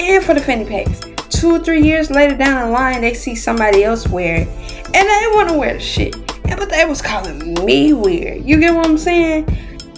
and 0.00 0.24
for 0.24 0.34
the 0.34 0.40
fanny 0.40 0.64
packs 0.64 1.11
two 1.42 1.56
or 1.56 1.58
three 1.58 1.82
years 1.82 2.08
later 2.08 2.36
down 2.36 2.68
the 2.68 2.72
line, 2.72 3.00
they 3.00 3.12
see 3.12 3.34
somebody 3.34 3.82
else 3.82 4.06
wear 4.06 4.42
it, 4.42 4.48
and 4.94 4.94
they 4.94 5.26
want 5.34 5.48
to 5.48 5.58
wear 5.58 5.74
the 5.74 5.80
shit. 5.80 6.14
But 6.44 6.70
they 6.70 6.84
was 6.84 7.02
calling 7.02 7.54
me 7.64 7.92
weird. 7.92 8.44
You 8.44 8.60
get 8.60 8.72
what 8.72 8.86
I'm 8.86 8.96
saying? 8.96 9.48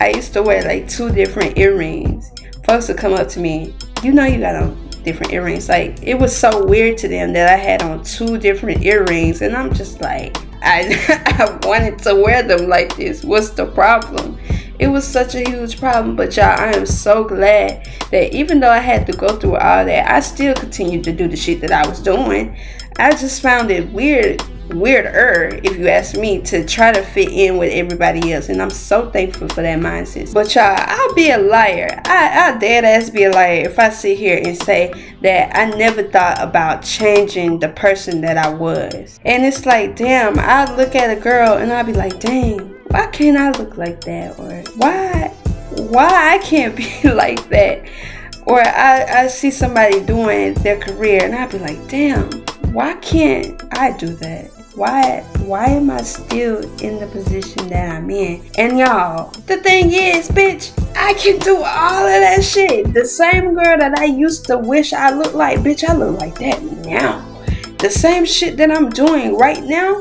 I 0.00 0.08
used 0.08 0.32
to 0.32 0.42
wear 0.42 0.62
like 0.62 0.88
two 0.88 1.10
different 1.10 1.58
earrings. 1.58 2.32
Folks 2.66 2.88
would 2.88 2.96
come 2.96 3.12
up 3.12 3.28
to 3.28 3.40
me, 3.40 3.74
you 4.02 4.14
know, 4.14 4.24
you 4.24 4.38
got 4.38 4.56
on 4.56 4.88
different 5.02 5.34
earrings. 5.34 5.68
Like 5.68 6.02
it 6.02 6.18
was 6.18 6.34
so 6.34 6.64
weird 6.64 6.96
to 6.98 7.08
them 7.08 7.34
that 7.34 7.52
I 7.52 7.56
had 7.56 7.82
on 7.82 8.02
two 8.02 8.38
different 8.38 8.82
earrings, 8.82 9.42
and 9.42 9.54
I'm 9.54 9.70
just 9.74 10.00
like, 10.00 10.34
I 10.62 10.96
I 11.38 11.66
wanted 11.68 11.98
to 12.04 12.14
wear 12.14 12.42
them 12.42 12.70
like 12.70 12.96
this. 12.96 13.22
What's 13.22 13.50
the 13.50 13.66
problem? 13.66 14.38
It 14.78 14.88
was 14.88 15.06
such 15.06 15.36
a 15.36 15.48
huge 15.48 15.78
problem, 15.78 16.16
but 16.16 16.36
y'all, 16.36 16.58
I 16.58 16.72
am 16.72 16.84
so 16.84 17.22
glad 17.22 17.88
that 18.10 18.34
even 18.34 18.58
though 18.58 18.70
I 18.70 18.78
had 18.78 19.06
to 19.06 19.12
go 19.12 19.28
through 19.28 19.56
all 19.56 19.84
that, 19.84 20.10
I 20.10 20.18
still 20.18 20.54
continued 20.54 21.04
to 21.04 21.12
do 21.12 21.28
the 21.28 21.36
shit 21.36 21.60
that 21.60 21.70
I 21.70 21.86
was 21.86 22.00
doing. 22.00 22.56
I 22.98 23.12
just 23.12 23.40
found 23.40 23.70
it 23.70 23.88
weird, 23.92 24.42
weirder, 24.70 25.60
if 25.62 25.76
you 25.76 25.86
ask 25.86 26.16
me, 26.16 26.40
to 26.42 26.66
try 26.66 26.90
to 26.90 27.02
fit 27.02 27.28
in 27.28 27.56
with 27.56 27.72
everybody 27.72 28.32
else, 28.32 28.48
and 28.48 28.60
I'm 28.60 28.70
so 28.70 29.10
thankful 29.10 29.48
for 29.48 29.62
that 29.62 29.78
mindset. 29.78 30.34
But 30.34 30.52
y'all, 30.56 30.74
I'll 30.76 31.14
be 31.14 31.30
a 31.30 31.38
liar. 31.38 32.00
I, 32.04 32.50
I'll 32.50 32.58
dead 32.58 32.84
ass 32.84 33.10
be 33.10 33.24
a 33.24 33.30
liar 33.30 33.62
if 33.66 33.78
I 33.78 33.90
sit 33.90 34.18
here 34.18 34.40
and 34.44 34.56
say 34.56 34.92
that 35.22 35.56
I 35.56 35.70
never 35.76 36.02
thought 36.02 36.40
about 36.40 36.82
changing 36.82 37.60
the 37.60 37.68
person 37.68 38.20
that 38.22 38.36
I 38.36 38.48
was. 38.48 39.20
And 39.24 39.44
it's 39.44 39.66
like, 39.66 39.94
damn, 39.94 40.36
I 40.40 40.74
look 40.74 40.96
at 40.96 41.16
a 41.16 41.20
girl 41.20 41.58
and 41.58 41.72
I'll 41.72 41.84
be 41.84 41.92
like, 41.92 42.18
dang 42.18 42.73
why 42.94 43.06
can't 43.08 43.36
I 43.36 43.50
look 43.58 43.76
like 43.76 44.02
that? 44.02 44.38
Or 44.38 44.62
why 44.76 45.26
why 45.90 46.34
I 46.34 46.38
can't 46.38 46.76
be 46.76 46.86
like 47.10 47.48
that? 47.48 47.84
Or 48.46 48.60
I, 48.60 49.22
I 49.22 49.26
see 49.26 49.50
somebody 49.50 50.00
doing 50.04 50.54
their 50.54 50.78
career 50.78 51.24
and 51.24 51.34
I'd 51.34 51.50
be 51.50 51.58
like, 51.58 51.88
damn, 51.88 52.30
why 52.72 52.94
can't 52.94 53.60
I 53.72 53.96
do 53.96 54.06
that? 54.06 54.46
Why 54.76 55.22
why 55.40 55.66
am 55.70 55.90
I 55.90 56.02
still 56.02 56.58
in 56.80 57.00
the 57.00 57.08
position 57.08 57.66
that 57.70 57.96
I'm 57.96 58.08
in? 58.10 58.48
And 58.58 58.78
y'all, 58.78 59.32
the 59.48 59.56
thing 59.56 59.86
is, 59.92 60.28
bitch, 60.28 60.70
I 60.94 61.14
can 61.14 61.40
do 61.40 61.56
all 61.56 62.06
of 62.06 62.20
that 62.20 62.44
shit. 62.44 62.94
The 62.94 63.06
same 63.06 63.54
girl 63.54 63.76
that 63.76 63.98
I 63.98 64.04
used 64.04 64.46
to 64.46 64.56
wish 64.56 64.92
I 64.92 65.10
looked 65.10 65.34
like, 65.34 65.58
bitch, 65.58 65.82
I 65.82 65.96
look 65.96 66.20
like 66.20 66.38
that 66.38 66.62
now. 66.86 67.28
The 67.80 67.90
same 67.90 68.24
shit 68.24 68.56
that 68.58 68.70
I'm 68.70 68.88
doing 68.88 69.36
right 69.36 69.64
now, 69.64 70.00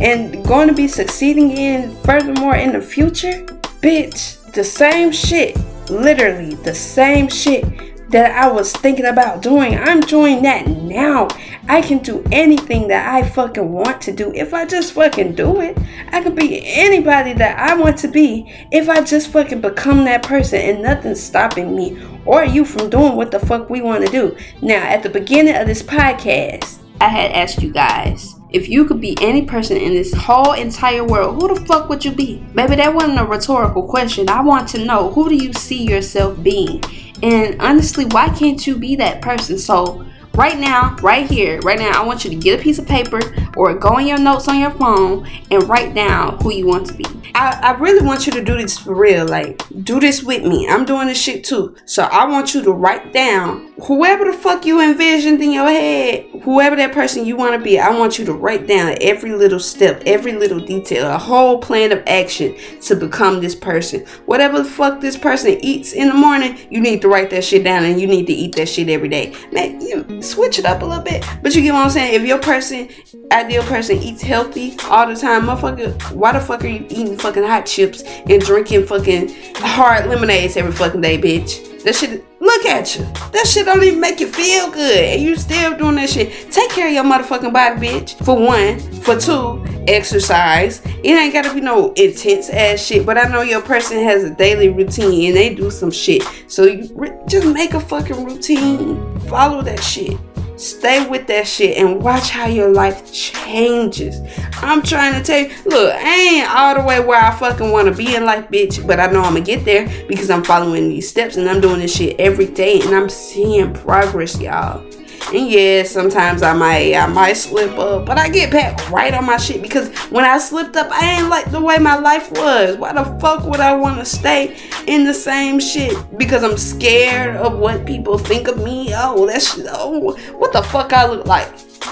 and 0.00 0.44
going 0.44 0.68
to 0.68 0.74
be 0.74 0.88
succeeding 0.88 1.50
in 1.50 1.94
furthermore 2.02 2.56
in 2.56 2.72
the 2.72 2.80
future, 2.80 3.44
bitch, 3.82 4.52
the 4.52 4.64
same 4.64 5.12
shit, 5.12 5.58
literally 5.90 6.54
the 6.56 6.74
same 6.74 7.28
shit 7.28 7.64
that 8.10 8.32
I 8.32 8.50
was 8.50 8.72
thinking 8.72 9.06
about 9.06 9.40
doing. 9.40 9.78
I'm 9.78 10.00
doing 10.00 10.42
that 10.42 10.66
now. 10.66 11.28
I 11.68 11.80
can 11.80 11.98
do 11.98 12.24
anything 12.32 12.88
that 12.88 13.14
I 13.14 13.28
fucking 13.28 13.70
want 13.70 14.02
to 14.02 14.12
do 14.12 14.32
if 14.34 14.52
I 14.52 14.66
just 14.66 14.92
fucking 14.94 15.36
do 15.36 15.60
it. 15.60 15.78
I 16.08 16.20
could 16.20 16.34
be 16.34 16.60
anybody 16.64 17.32
that 17.34 17.58
I 17.58 17.76
want 17.76 17.98
to 17.98 18.08
be 18.08 18.52
if 18.72 18.88
I 18.88 19.02
just 19.02 19.28
fucking 19.28 19.60
become 19.60 20.04
that 20.04 20.24
person 20.24 20.60
and 20.60 20.82
nothing's 20.82 21.22
stopping 21.22 21.76
me 21.76 22.04
or 22.24 22.44
you 22.44 22.64
from 22.64 22.90
doing 22.90 23.14
what 23.14 23.30
the 23.30 23.38
fuck 23.38 23.70
we 23.70 23.80
want 23.80 24.04
to 24.04 24.10
do. 24.10 24.36
Now, 24.60 24.82
at 24.82 25.04
the 25.04 25.10
beginning 25.10 25.54
of 25.54 25.68
this 25.68 25.82
podcast, 25.82 26.80
I 27.00 27.08
had 27.08 27.30
asked 27.30 27.62
you 27.62 27.72
guys 27.72 28.39
if 28.52 28.68
you 28.68 28.84
could 28.84 29.00
be 29.00 29.16
any 29.20 29.44
person 29.44 29.76
in 29.76 29.92
this 29.92 30.12
whole 30.12 30.52
entire 30.52 31.04
world, 31.04 31.40
who 31.40 31.54
the 31.54 31.60
fuck 31.66 31.88
would 31.88 32.04
you 32.04 32.12
be? 32.12 32.38
Baby, 32.54 32.76
that 32.76 32.94
wasn't 32.94 33.18
a 33.20 33.24
rhetorical 33.24 33.82
question. 33.84 34.28
I 34.28 34.42
want 34.42 34.68
to 34.70 34.84
know 34.84 35.10
who 35.12 35.28
do 35.28 35.36
you 35.36 35.52
see 35.52 35.84
yourself 35.84 36.42
being? 36.42 36.82
And 37.22 37.60
honestly, 37.60 38.06
why 38.06 38.28
can't 38.30 38.66
you 38.66 38.76
be 38.76 38.96
that 38.96 39.22
person? 39.22 39.58
So, 39.58 40.04
right 40.34 40.58
now, 40.58 40.96
right 41.02 41.30
here, 41.30 41.60
right 41.60 41.78
now, 41.78 42.02
I 42.02 42.04
want 42.04 42.24
you 42.24 42.30
to 42.30 42.36
get 42.36 42.58
a 42.58 42.62
piece 42.62 42.78
of 42.78 42.86
paper. 42.86 43.20
or 43.56 43.74
go 43.74 43.98
in 43.98 44.06
your 44.06 44.18
notes 44.18 44.48
on 44.48 44.58
your 44.58 44.70
phone 44.72 45.28
and 45.50 45.68
write 45.68 45.94
down 45.94 46.38
who 46.40 46.52
you 46.52 46.66
want 46.66 46.86
to 46.86 46.94
be. 46.94 47.04
I, 47.34 47.60
I 47.62 47.70
really 47.72 48.04
want 48.04 48.26
you 48.26 48.32
to 48.32 48.44
do 48.44 48.56
this 48.56 48.78
for 48.78 48.94
real. 48.94 49.26
Like, 49.26 49.62
do 49.82 50.00
this 50.00 50.22
with 50.22 50.42
me. 50.42 50.68
I'm 50.68 50.84
doing 50.84 51.08
this 51.08 51.20
shit 51.20 51.44
too. 51.44 51.76
So 51.84 52.04
I 52.04 52.26
want 52.26 52.54
you 52.54 52.62
to 52.62 52.72
write 52.72 53.12
down 53.12 53.69
whoever 53.84 54.24
the 54.24 54.32
fuck 54.32 54.66
you 54.66 54.80
envisioned 54.80 55.40
in 55.42 55.52
your 55.52 55.68
head, 55.68 56.26
whoever 56.42 56.76
that 56.76 56.92
person 56.92 57.24
you 57.24 57.36
want 57.36 57.54
to 57.54 57.58
be. 57.58 57.78
I 57.78 57.90
want 57.90 58.18
you 58.18 58.24
to 58.26 58.32
write 58.32 58.66
down 58.66 58.96
every 59.00 59.32
little 59.32 59.60
step, 59.60 60.02
every 60.06 60.32
little 60.32 60.60
detail, 60.60 61.10
a 61.10 61.18
whole 61.18 61.58
plan 61.58 61.92
of 61.92 62.02
action 62.06 62.54
to 62.82 62.96
become 62.96 63.40
this 63.40 63.54
person. 63.54 64.04
Whatever 64.26 64.58
the 64.58 64.64
fuck 64.64 65.00
this 65.00 65.16
person 65.16 65.58
eats 65.60 65.92
in 65.92 66.08
the 66.08 66.14
morning, 66.14 66.58
you 66.70 66.80
need 66.80 67.00
to 67.02 67.08
write 67.08 67.30
that 67.30 67.44
shit 67.44 67.64
down 67.64 67.84
and 67.84 68.00
you 68.00 68.06
need 68.06 68.26
to 68.26 68.32
eat 68.32 68.54
that 68.56 68.68
shit 68.68 68.88
every 68.88 69.08
day. 69.08 69.34
Man, 69.52 69.80
you 69.80 70.22
switch 70.22 70.58
it 70.58 70.64
up 70.64 70.82
a 70.82 70.84
little 70.84 71.04
bit. 71.04 71.24
But 71.42 71.54
you 71.54 71.62
get 71.62 71.72
what 71.72 71.84
I'm 71.84 71.90
saying? 71.90 72.14
If 72.14 72.26
your 72.26 72.38
person, 72.38 72.88
ideal 73.32 73.62
person, 73.64 73.98
eats 73.98 74.22
healthy 74.22 74.76
all 74.84 75.06
the 75.06 75.16
time, 75.16 75.42
motherfucker, 75.42 76.12
why 76.12 76.32
the 76.32 76.40
fuck 76.40 76.64
are 76.64 76.68
you 76.68 76.86
eating 76.88 77.16
fucking 77.16 77.44
hot 77.44 77.66
chips 77.66 78.02
and 78.02 78.40
drinking 78.42 78.86
fucking 78.86 79.34
hard 79.56 80.06
lemonades 80.06 80.56
every 80.56 80.72
fucking 80.72 81.00
day, 81.00 81.18
bitch? 81.18 81.82
That 81.84 81.94
shit, 81.94 82.24
look 82.62 82.72
at 82.72 82.96
you. 82.98 83.04
That 83.32 83.46
shit 83.46 83.66
don't 83.66 83.82
even 83.82 84.00
make 84.00 84.20
you 84.20 84.26
feel 84.26 84.70
good. 84.70 85.04
And 85.04 85.22
you 85.22 85.36
still 85.36 85.76
doing 85.76 85.96
that 85.96 86.10
shit. 86.10 86.50
Take 86.50 86.70
care 86.70 86.88
of 86.88 86.94
your 86.94 87.04
motherfucking 87.04 87.52
body, 87.52 87.86
bitch. 87.86 88.24
For 88.24 88.38
one. 88.38 88.78
For 89.00 89.18
two, 89.18 89.64
exercise. 89.88 90.82
It 90.84 91.06
ain't 91.06 91.32
gotta 91.32 91.54
be 91.54 91.60
no 91.60 91.92
intense 91.94 92.50
ass 92.50 92.80
shit. 92.80 93.06
But 93.06 93.18
I 93.18 93.24
know 93.28 93.42
your 93.42 93.62
person 93.62 94.02
has 94.02 94.24
a 94.24 94.30
daily 94.30 94.68
routine 94.68 95.28
and 95.28 95.36
they 95.36 95.54
do 95.54 95.70
some 95.70 95.90
shit. 95.90 96.22
So 96.48 96.64
you 96.64 96.90
re- 96.94 97.16
just 97.26 97.46
make 97.46 97.74
a 97.74 97.80
fucking 97.80 98.24
routine. 98.24 99.18
Follow 99.20 99.62
that 99.62 99.82
shit. 99.82 100.18
Stay 100.60 101.08
with 101.08 101.26
that 101.28 101.48
shit 101.48 101.78
and 101.78 102.02
watch 102.02 102.28
how 102.28 102.46
your 102.46 102.70
life 102.70 103.10
changes. 103.14 104.20
I'm 104.56 104.82
trying 104.82 105.14
to 105.14 105.22
tell 105.22 105.38
you, 105.40 105.48
look, 105.64 105.94
I 105.94 106.14
ain't 106.14 106.50
all 106.54 106.74
the 106.74 106.82
way 106.82 107.00
where 107.00 107.18
I 107.18 107.34
fucking 107.34 107.72
want 107.72 107.88
to 107.88 107.94
be 107.94 108.14
in 108.14 108.26
life, 108.26 108.46
bitch, 108.48 108.86
but 108.86 109.00
I 109.00 109.06
know 109.06 109.22
I'm 109.22 109.32
gonna 109.32 109.40
get 109.40 109.64
there 109.64 109.88
because 110.06 110.28
I'm 110.28 110.44
following 110.44 110.90
these 110.90 111.08
steps 111.08 111.38
and 111.38 111.48
I'm 111.48 111.62
doing 111.62 111.80
this 111.80 111.96
shit 111.96 112.20
every 112.20 112.44
day 112.44 112.82
and 112.82 112.94
I'm 112.94 113.08
seeing 113.08 113.72
progress, 113.72 114.38
y'all. 114.38 114.84
And 115.32 115.48
yeah, 115.48 115.84
sometimes 115.84 116.42
I 116.42 116.52
might 116.54 116.94
I 116.94 117.06
might 117.06 117.34
slip 117.34 117.78
up, 117.78 118.06
but 118.06 118.18
I 118.18 118.28
get 118.28 118.50
back 118.50 118.90
right 118.90 119.14
on 119.14 119.24
my 119.26 119.36
shit 119.36 119.62
because 119.62 119.88
when 120.10 120.24
I 120.24 120.38
slipped 120.38 120.76
up, 120.76 120.90
I 120.90 121.18
ain't 121.18 121.28
like 121.28 121.50
the 121.50 121.60
way 121.60 121.78
my 121.78 121.96
life 121.96 122.32
was. 122.32 122.76
Why 122.76 122.92
the 122.92 123.04
fuck 123.20 123.44
would 123.44 123.60
I 123.60 123.74
want 123.74 123.98
to 123.98 124.04
stay 124.04 124.56
in 124.86 125.04
the 125.04 125.14
same 125.14 125.60
shit? 125.60 125.96
Because 126.18 126.42
I'm 126.42 126.56
scared 126.56 127.36
of 127.36 127.58
what 127.58 127.86
people 127.86 128.18
think 128.18 128.48
of 128.48 128.58
me. 128.58 128.92
Oh, 128.94 129.26
that's 129.26 129.60
oh, 129.68 130.16
what 130.36 130.52
the 130.52 130.62
fuck 130.62 130.92
I 130.92 131.06
look 131.06 131.26
like? 131.26 131.48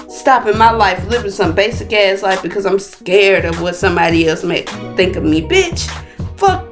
Stopping 0.09 0.57
my 0.57 0.71
life, 0.71 1.05
living 1.07 1.31
some 1.31 1.55
basic 1.55 1.93
ass 1.93 2.21
life 2.21 2.43
because 2.43 2.65
I'm 2.65 2.79
scared 2.79 3.45
of 3.45 3.61
what 3.61 3.75
somebody 3.75 4.27
else 4.27 4.43
may 4.43 4.63
think 4.95 5.15
of 5.15 5.23
me, 5.23 5.41
bitch. 5.41 5.87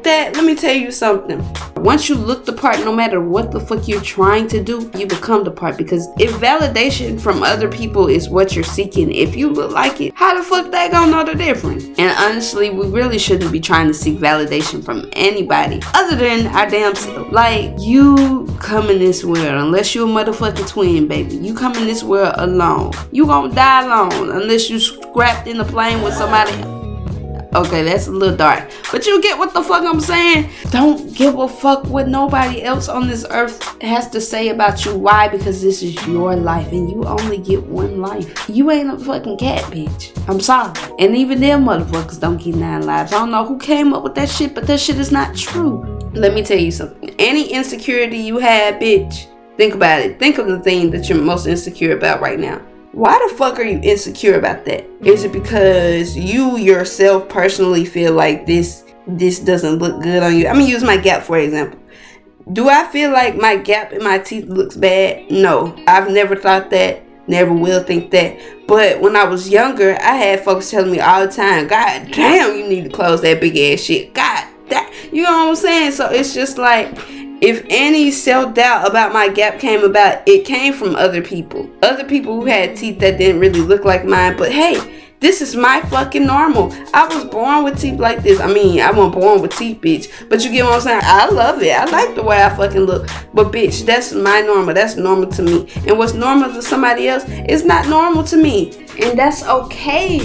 That. 0.08 0.38
Let 0.38 0.46
me 0.46 0.56
tell 0.56 0.74
you 0.74 0.90
something. 0.90 1.46
Once 1.76 2.08
you 2.08 2.16
look 2.16 2.46
the 2.46 2.54
part, 2.54 2.80
no 2.80 2.96
matter 2.96 3.20
what 3.20 3.52
the 3.52 3.60
fuck 3.60 3.90
you're 3.90 4.00
trying 4.00 4.48
to 4.48 4.64
do, 4.64 4.90
you 4.96 5.06
become 5.06 5.44
the 5.44 5.52
part. 5.52 5.76
Because 5.76 6.08
if 6.18 6.32
validation 6.36 7.20
from 7.20 7.44
other 7.44 7.70
people 7.70 8.08
is 8.08 8.30
what 8.30 8.56
you're 8.56 8.64
seeking, 8.64 9.12
if 9.12 9.36
you 9.36 9.50
look 9.50 9.74
like 9.74 10.00
it, 10.00 10.14
how 10.16 10.34
the 10.34 10.42
fuck 10.42 10.72
they 10.72 10.88
gonna 10.90 11.12
know 11.12 11.26
the 11.26 11.36
difference? 11.36 11.84
And 11.98 12.18
honestly, 12.20 12.70
we 12.70 12.88
really 12.88 13.20
shouldn't 13.20 13.52
be 13.52 13.60
trying 13.60 13.88
to 13.88 13.94
seek 13.94 14.18
validation 14.18 14.82
from 14.82 15.10
anybody 15.12 15.82
other 15.94 16.16
than 16.16 16.48
our 16.56 16.70
damn 16.70 16.96
self. 16.96 17.30
Like, 17.30 17.74
you 17.78 18.48
come 18.62 18.90
in 18.90 19.00
this 19.00 19.26
world, 19.26 19.46
unless 19.46 19.94
you're 19.94 20.08
a 20.08 20.10
motherfucking 20.10 20.70
twin, 20.70 21.10
baby, 21.10 21.36
you 21.36 21.54
come 21.54 21.76
in 21.76 21.86
this 21.86 22.02
world 22.02 22.34
alone. 22.38 22.94
You 23.12 23.26
gonna 23.26 23.54
die 23.54 23.84
alone 23.84 24.30
unless 24.30 24.70
you 24.70 24.80
scrapped 24.80 25.48
in 25.48 25.58
the 25.58 25.66
plane 25.66 26.02
with 26.02 26.14
somebody 26.14 26.54
Okay, 27.58 27.82
that's 27.82 28.06
a 28.06 28.12
little 28.12 28.38
dark. 28.38 28.70
But 28.92 29.08
you 29.08 29.20
get 29.20 29.36
what 29.36 29.52
the 29.52 29.64
fuck 29.64 29.84
I'm 29.84 30.00
saying? 30.00 30.52
Don't 30.70 31.12
give 31.16 31.40
a 31.40 31.48
fuck 31.48 31.86
what 31.86 32.08
nobody 32.08 32.62
else 32.62 32.88
on 32.88 33.08
this 33.08 33.26
earth 33.32 33.82
has 33.82 34.08
to 34.12 34.22
say 34.22 34.50
about 34.50 34.86
you. 34.86 34.96
Why? 34.96 35.28
Because 35.28 35.60
this 35.60 35.82
is 35.82 35.96
your 36.06 36.36
life 36.36 36.72
and 36.72 36.88
you 36.88 37.04
only 37.06 37.40
get 37.40 37.64
one 37.64 38.00
life. 38.00 38.48
You 38.48 38.70
ain't 38.70 38.92
a 38.92 39.00
fucking 39.00 39.40
cat, 39.40 39.64
bitch. 39.72 40.16
I'm 40.30 40.40
sorry. 40.40 40.72
And 41.00 41.16
even 41.16 41.42
them 41.42 41.66
motherfuckers 41.66 42.20
don't 42.20 42.38
get 42.38 42.54
nine 42.54 42.86
lives. 42.86 43.12
I 43.12 43.18
don't 43.18 43.32
know 43.32 43.44
who 43.44 43.58
came 43.58 43.92
up 43.92 44.04
with 44.04 44.14
that 44.14 44.30
shit, 44.30 44.54
but 44.54 44.68
that 44.68 44.80
shit 44.80 45.00
is 45.00 45.12
not 45.12 45.36
true. 45.36 45.82
Let 46.14 46.36
me 46.36 46.44
tell 46.44 46.60
you 46.60 46.72
something. 46.72 47.10
Any 47.18 47.52
insecurity 47.52 48.20
you 48.20 48.38
have, 48.38 48.76
bitch, 48.76 49.26
think 49.58 49.74
about 49.74 50.02
it. 50.02 50.20
Think 50.20 50.38
of 50.38 50.46
the 50.46 50.60
thing 50.60 50.92
that 50.92 51.10
you're 51.10 51.18
most 51.18 51.48
insecure 51.48 51.98
about 51.98 52.22
right 52.22 52.40
now 52.40 52.62
why 52.98 53.28
the 53.30 53.36
fuck 53.36 53.60
are 53.60 53.64
you 53.64 53.80
insecure 53.84 54.40
about 54.40 54.66
that? 54.66 54.84
Is 55.06 55.24
it 55.24 55.32
because 55.32 56.18
you 56.18 56.58
yourself 56.58 57.30
personally 57.30 57.86
feel 57.86 58.14
like 58.14 58.48
this 58.48 58.86
this 59.06 59.40
doesn't 59.40 59.78
look 59.78 60.02
good 60.02 60.24
on 60.24 60.36
you? 60.36 60.48
I'm 60.48 60.56
gonna 60.56 60.66
use 60.66 60.84
my 60.84 60.98
gap 60.98 61.22
for 61.22 61.38
example. 61.38 61.80
Do 62.54 62.70
I 62.70 62.88
feel 62.88 63.12
like 63.12 63.36
my 63.36 63.56
gap 63.56 63.94
in 63.94 64.04
my 64.04 64.18
teeth 64.18 64.46
looks 64.46 64.76
bad? 64.76 65.30
No. 65.30 65.78
I've 65.86 66.10
never 66.10 66.36
thought 66.36 66.72
that, 66.72 67.04
never 67.28 67.54
will 67.54 67.84
think 67.84 68.10
that. 68.12 68.40
But 68.68 69.00
when 69.00 69.16
I 69.16 69.26
was 69.26 69.48
younger, 69.48 69.96
I 70.02 70.16
had 70.16 70.44
folks 70.44 70.72
telling 70.72 70.92
me 70.92 71.00
all 71.00 71.24
the 71.24 71.32
time, 71.32 71.68
God 71.68 72.12
damn, 72.12 72.58
you 72.58 72.68
need 72.68 72.86
to 72.86 72.90
close 72.90 73.22
that 73.22 73.40
big 73.40 73.56
ass 73.58 73.82
shit. 73.82 74.16
God 74.16 74.48
that 74.70 74.92
you 75.12 75.22
know 75.22 75.32
what 75.32 75.50
I'm 75.50 75.56
saying? 75.56 75.92
So 75.92 76.10
it's 76.10 76.34
just 76.34 76.58
like 76.58 76.98
if 77.42 77.66
any 77.70 78.12
self 78.12 78.54
doubt 78.54 78.88
about 78.88 79.14
my 79.14 79.30
gap 79.30 79.60
came 79.60 79.84
about, 79.84 80.28
it 80.28 80.46
came 80.46 80.74
from 80.74 80.96
other 80.96 81.22
people. 81.22 81.70
Other 81.84 82.04
people 82.04 82.40
who 82.40 82.46
had 82.46 82.76
teeth 82.76 83.00
that 83.00 83.18
didn't 83.18 83.40
really 83.40 83.62
look 83.62 83.86
like 83.86 84.06
mine. 84.06 84.38
But 84.38 84.52
hey, 84.52 85.06
this 85.20 85.42
is 85.42 85.56
my 85.56 85.82
fucking 85.82 86.26
normal. 86.26 86.72
I 86.94 87.08
was 87.08 87.26
born 87.26 87.64
with 87.64 87.80
teeth 87.80 88.00
like 88.00 88.24
this. 88.24 88.40
I 88.40 88.48
mean, 88.52 88.82
I 88.82 88.92
wasn't 88.92 89.14
born 89.14 89.42
with 89.42 89.56
teeth, 89.56 89.82
bitch. 89.82 90.30
But 90.30 90.44
you 90.44 90.52
get 90.52 90.66
what 90.66 90.76
I'm 90.76 90.82
saying? 90.82 91.02
I 91.04 91.30
love 91.30 91.62
it. 91.62 91.72
I 91.72 91.86
like 91.86 92.16
the 92.16 92.24
way 92.24 92.42
I 92.42 92.56
fucking 92.56 92.82
look. 92.82 93.08
But 93.34 93.52
bitch, 93.52 93.86
that's 93.86 94.14
my 94.14 94.42
normal. 94.42 94.74
That's 94.74 94.96
normal 94.96 95.30
to 95.32 95.44
me. 95.44 95.70
And 95.88 95.98
what's 95.98 96.14
normal 96.14 96.52
to 96.54 96.62
somebody 96.62 97.08
else 97.08 97.26
is 97.48 97.66
not 97.66 97.88
normal 97.88 98.24
to 98.26 98.38
me. 98.38 98.74
And 99.00 99.18
that's 99.18 99.44
okay 99.44 100.20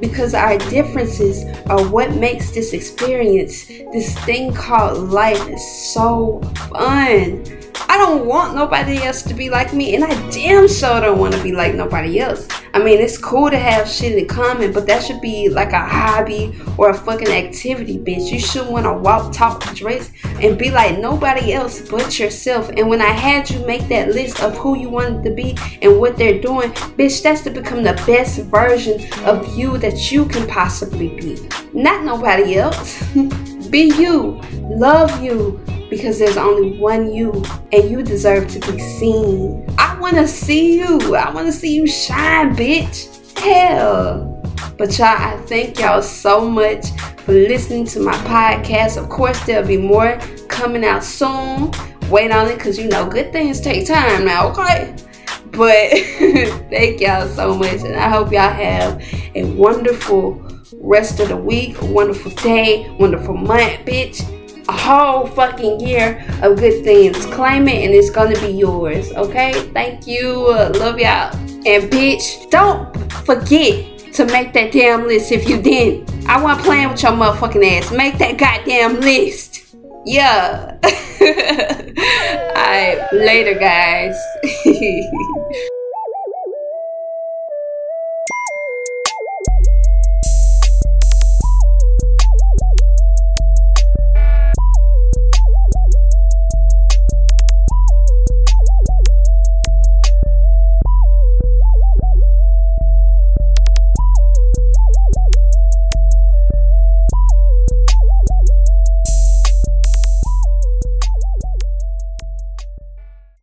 because 0.00 0.34
our 0.34 0.58
differences 0.58 1.44
are 1.66 1.86
what 1.88 2.14
makes 2.14 2.50
this 2.50 2.72
experience, 2.72 3.66
this 3.66 4.18
thing 4.24 4.52
called 4.52 5.10
life, 5.10 5.58
so 5.58 6.40
fun. 6.70 7.44
I 7.88 7.98
don't 7.98 8.26
want 8.26 8.54
nobody 8.54 9.02
else 9.02 9.22
to 9.22 9.34
be 9.34 9.50
like 9.50 9.72
me, 9.72 9.94
and 9.94 10.04
I 10.04 10.30
damn 10.30 10.68
sure 10.68 11.00
don't 11.00 11.18
want 11.18 11.34
to 11.34 11.42
be 11.42 11.52
like 11.52 11.74
nobody 11.74 12.20
else. 12.20 12.48
I 12.72 12.78
mean, 12.78 13.00
it's 13.00 13.18
cool 13.18 13.50
to 13.50 13.58
have 13.58 13.88
shit 13.88 14.16
in 14.16 14.28
common, 14.28 14.72
but 14.72 14.86
that 14.86 15.02
should 15.02 15.20
be 15.20 15.48
like 15.48 15.72
a 15.72 15.80
hobby 15.80 16.56
or 16.78 16.90
a 16.90 16.94
fucking 16.94 17.28
activity, 17.28 17.98
bitch. 17.98 18.30
You 18.30 18.38
shouldn't 18.38 18.70
want 18.70 18.86
to 18.86 18.92
walk, 18.92 19.32
talk, 19.32 19.62
dress, 19.74 20.10
and 20.24 20.58
be 20.58 20.70
like 20.70 20.98
nobody 20.98 21.52
else 21.52 21.88
but 21.88 22.18
yourself. 22.18 22.68
And 22.70 22.88
when 22.88 23.00
I 23.00 23.10
had 23.10 23.50
you 23.50 23.64
make 23.66 23.88
that 23.88 24.08
list 24.08 24.40
of 24.40 24.56
who 24.56 24.78
you 24.78 24.88
wanted 24.88 25.24
to 25.24 25.34
be 25.34 25.56
and 25.82 25.98
what 25.98 26.16
they're 26.16 26.40
doing, 26.40 26.70
bitch, 26.70 27.22
that's 27.22 27.42
to 27.42 27.50
become 27.50 27.82
the 27.82 27.94
best 28.06 28.40
version 28.44 29.00
of 29.24 29.56
you 29.56 29.76
that 29.78 30.12
you 30.12 30.24
can 30.26 30.46
possibly 30.46 31.08
be. 31.08 31.48
Not 31.72 32.04
nobody 32.04 32.56
else. 32.56 33.02
be 33.70 33.92
you. 33.96 34.40
Love 34.62 35.22
you 35.22 35.60
because 35.90 36.18
there's 36.18 36.36
only 36.36 36.78
one 36.78 37.12
you 37.12 37.44
and 37.72 37.90
you 37.90 38.02
deserve 38.02 38.48
to 38.48 38.60
be 38.72 38.78
seen. 38.78 39.66
Want 40.10 40.26
to 40.26 40.34
see 40.34 40.80
you. 40.80 41.14
I 41.14 41.30
want 41.32 41.46
to 41.46 41.52
see 41.52 41.72
you 41.72 41.86
shine, 41.86 42.56
bitch. 42.56 43.38
Hell. 43.38 44.42
But 44.76 44.98
y'all, 44.98 45.06
I 45.06 45.36
thank 45.46 45.78
y'all 45.78 46.02
so 46.02 46.50
much 46.50 46.90
for 47.18 47.32
listening 47.32 47.84
to 47.86 48.00
my 48.00 48.14
podcast. 48.24 49.00
Of 49.00 49.08
course, 49.08 49.40
there'll 49.46 49.68
be 49.68 49.76
more 49.76 50.18
coming 50.48 50.84
out 50.84 51.04
soon. 51.04 51.70
Wait 52.10 52.32
on 52.32 52.48
it 52.48 52.56
because 52.56 52.76
you 52.76 52.88
know 52.88 53.08
good 53.08 53.30
things 53.30 53.60
take 53.60 53.86
time 53.86 54.24
now, 54.24 54.48
okay? 54.48 54.96
But 55.52 55.90
thank 56.70 57.00
y'all 57.00 57.28
so 57.28 57.54
much, 57.54 57.82
and 57.82 57.94
I 57.94 58.08
hope 58.08 58.32
y'all 58.32 58.50
have 58.50 59.00
a 59.36 59.44
wonderful 59.44 60.44
rest 60.80 61.20
of 61.20 61.28
the 61.28 61.36
week, 61.36 61.80
a 61.82 61.86
wonderful 61.86 62.32
day, 62.32 62.90
wonderful 62.98 63.36
month, 63.36 63.86
bitch 63.86 64.39
whole 64.68 65.26
fucking 65.26 65.80
year 65.80 66.24
of 66.42 66.58
good 66.58 66.84
things. 66.84 67.24
Claim 67.26 67.68
it 67.68 67.84
and 67.84 67.94
it's 67.94 68.10
gonna 68.10 68.38
be 68.40 68.52
yours. 68.52 69.12
Okay? 69.12 69.52
Thank 69.72 70.06
you. 70.06 70.48
Love 70.48 70.98
y'all. 70.98 71.34
And 71.66 71.90
bitch, 71.90 72.50
don't 72.50 73.12
forget 73.12 73.98
to 74.14 74.24
make 74.26 74.52
that 74.52 74.72
damn 74.72 75.06
list 75.06 75.32
if 75.32 75.48
you 75.48 75.60
didn't. 75.60 76.10
I 76.26 76.42
want 76.42 76.62
playing 76.62 76.90
with 76.90 77.02
your 77.02 77.12
motherfucking 77.12 77.78
ass. 77.78 77.92
Make 77.92 78.18
that 78.18 78.38
goddamn 78.38 79.00
list. 79.00 79.74
Yeah. 80.04 80.78
Alright, 82.56 83.12
later 83.12 83.58
guys. 83.58 84.16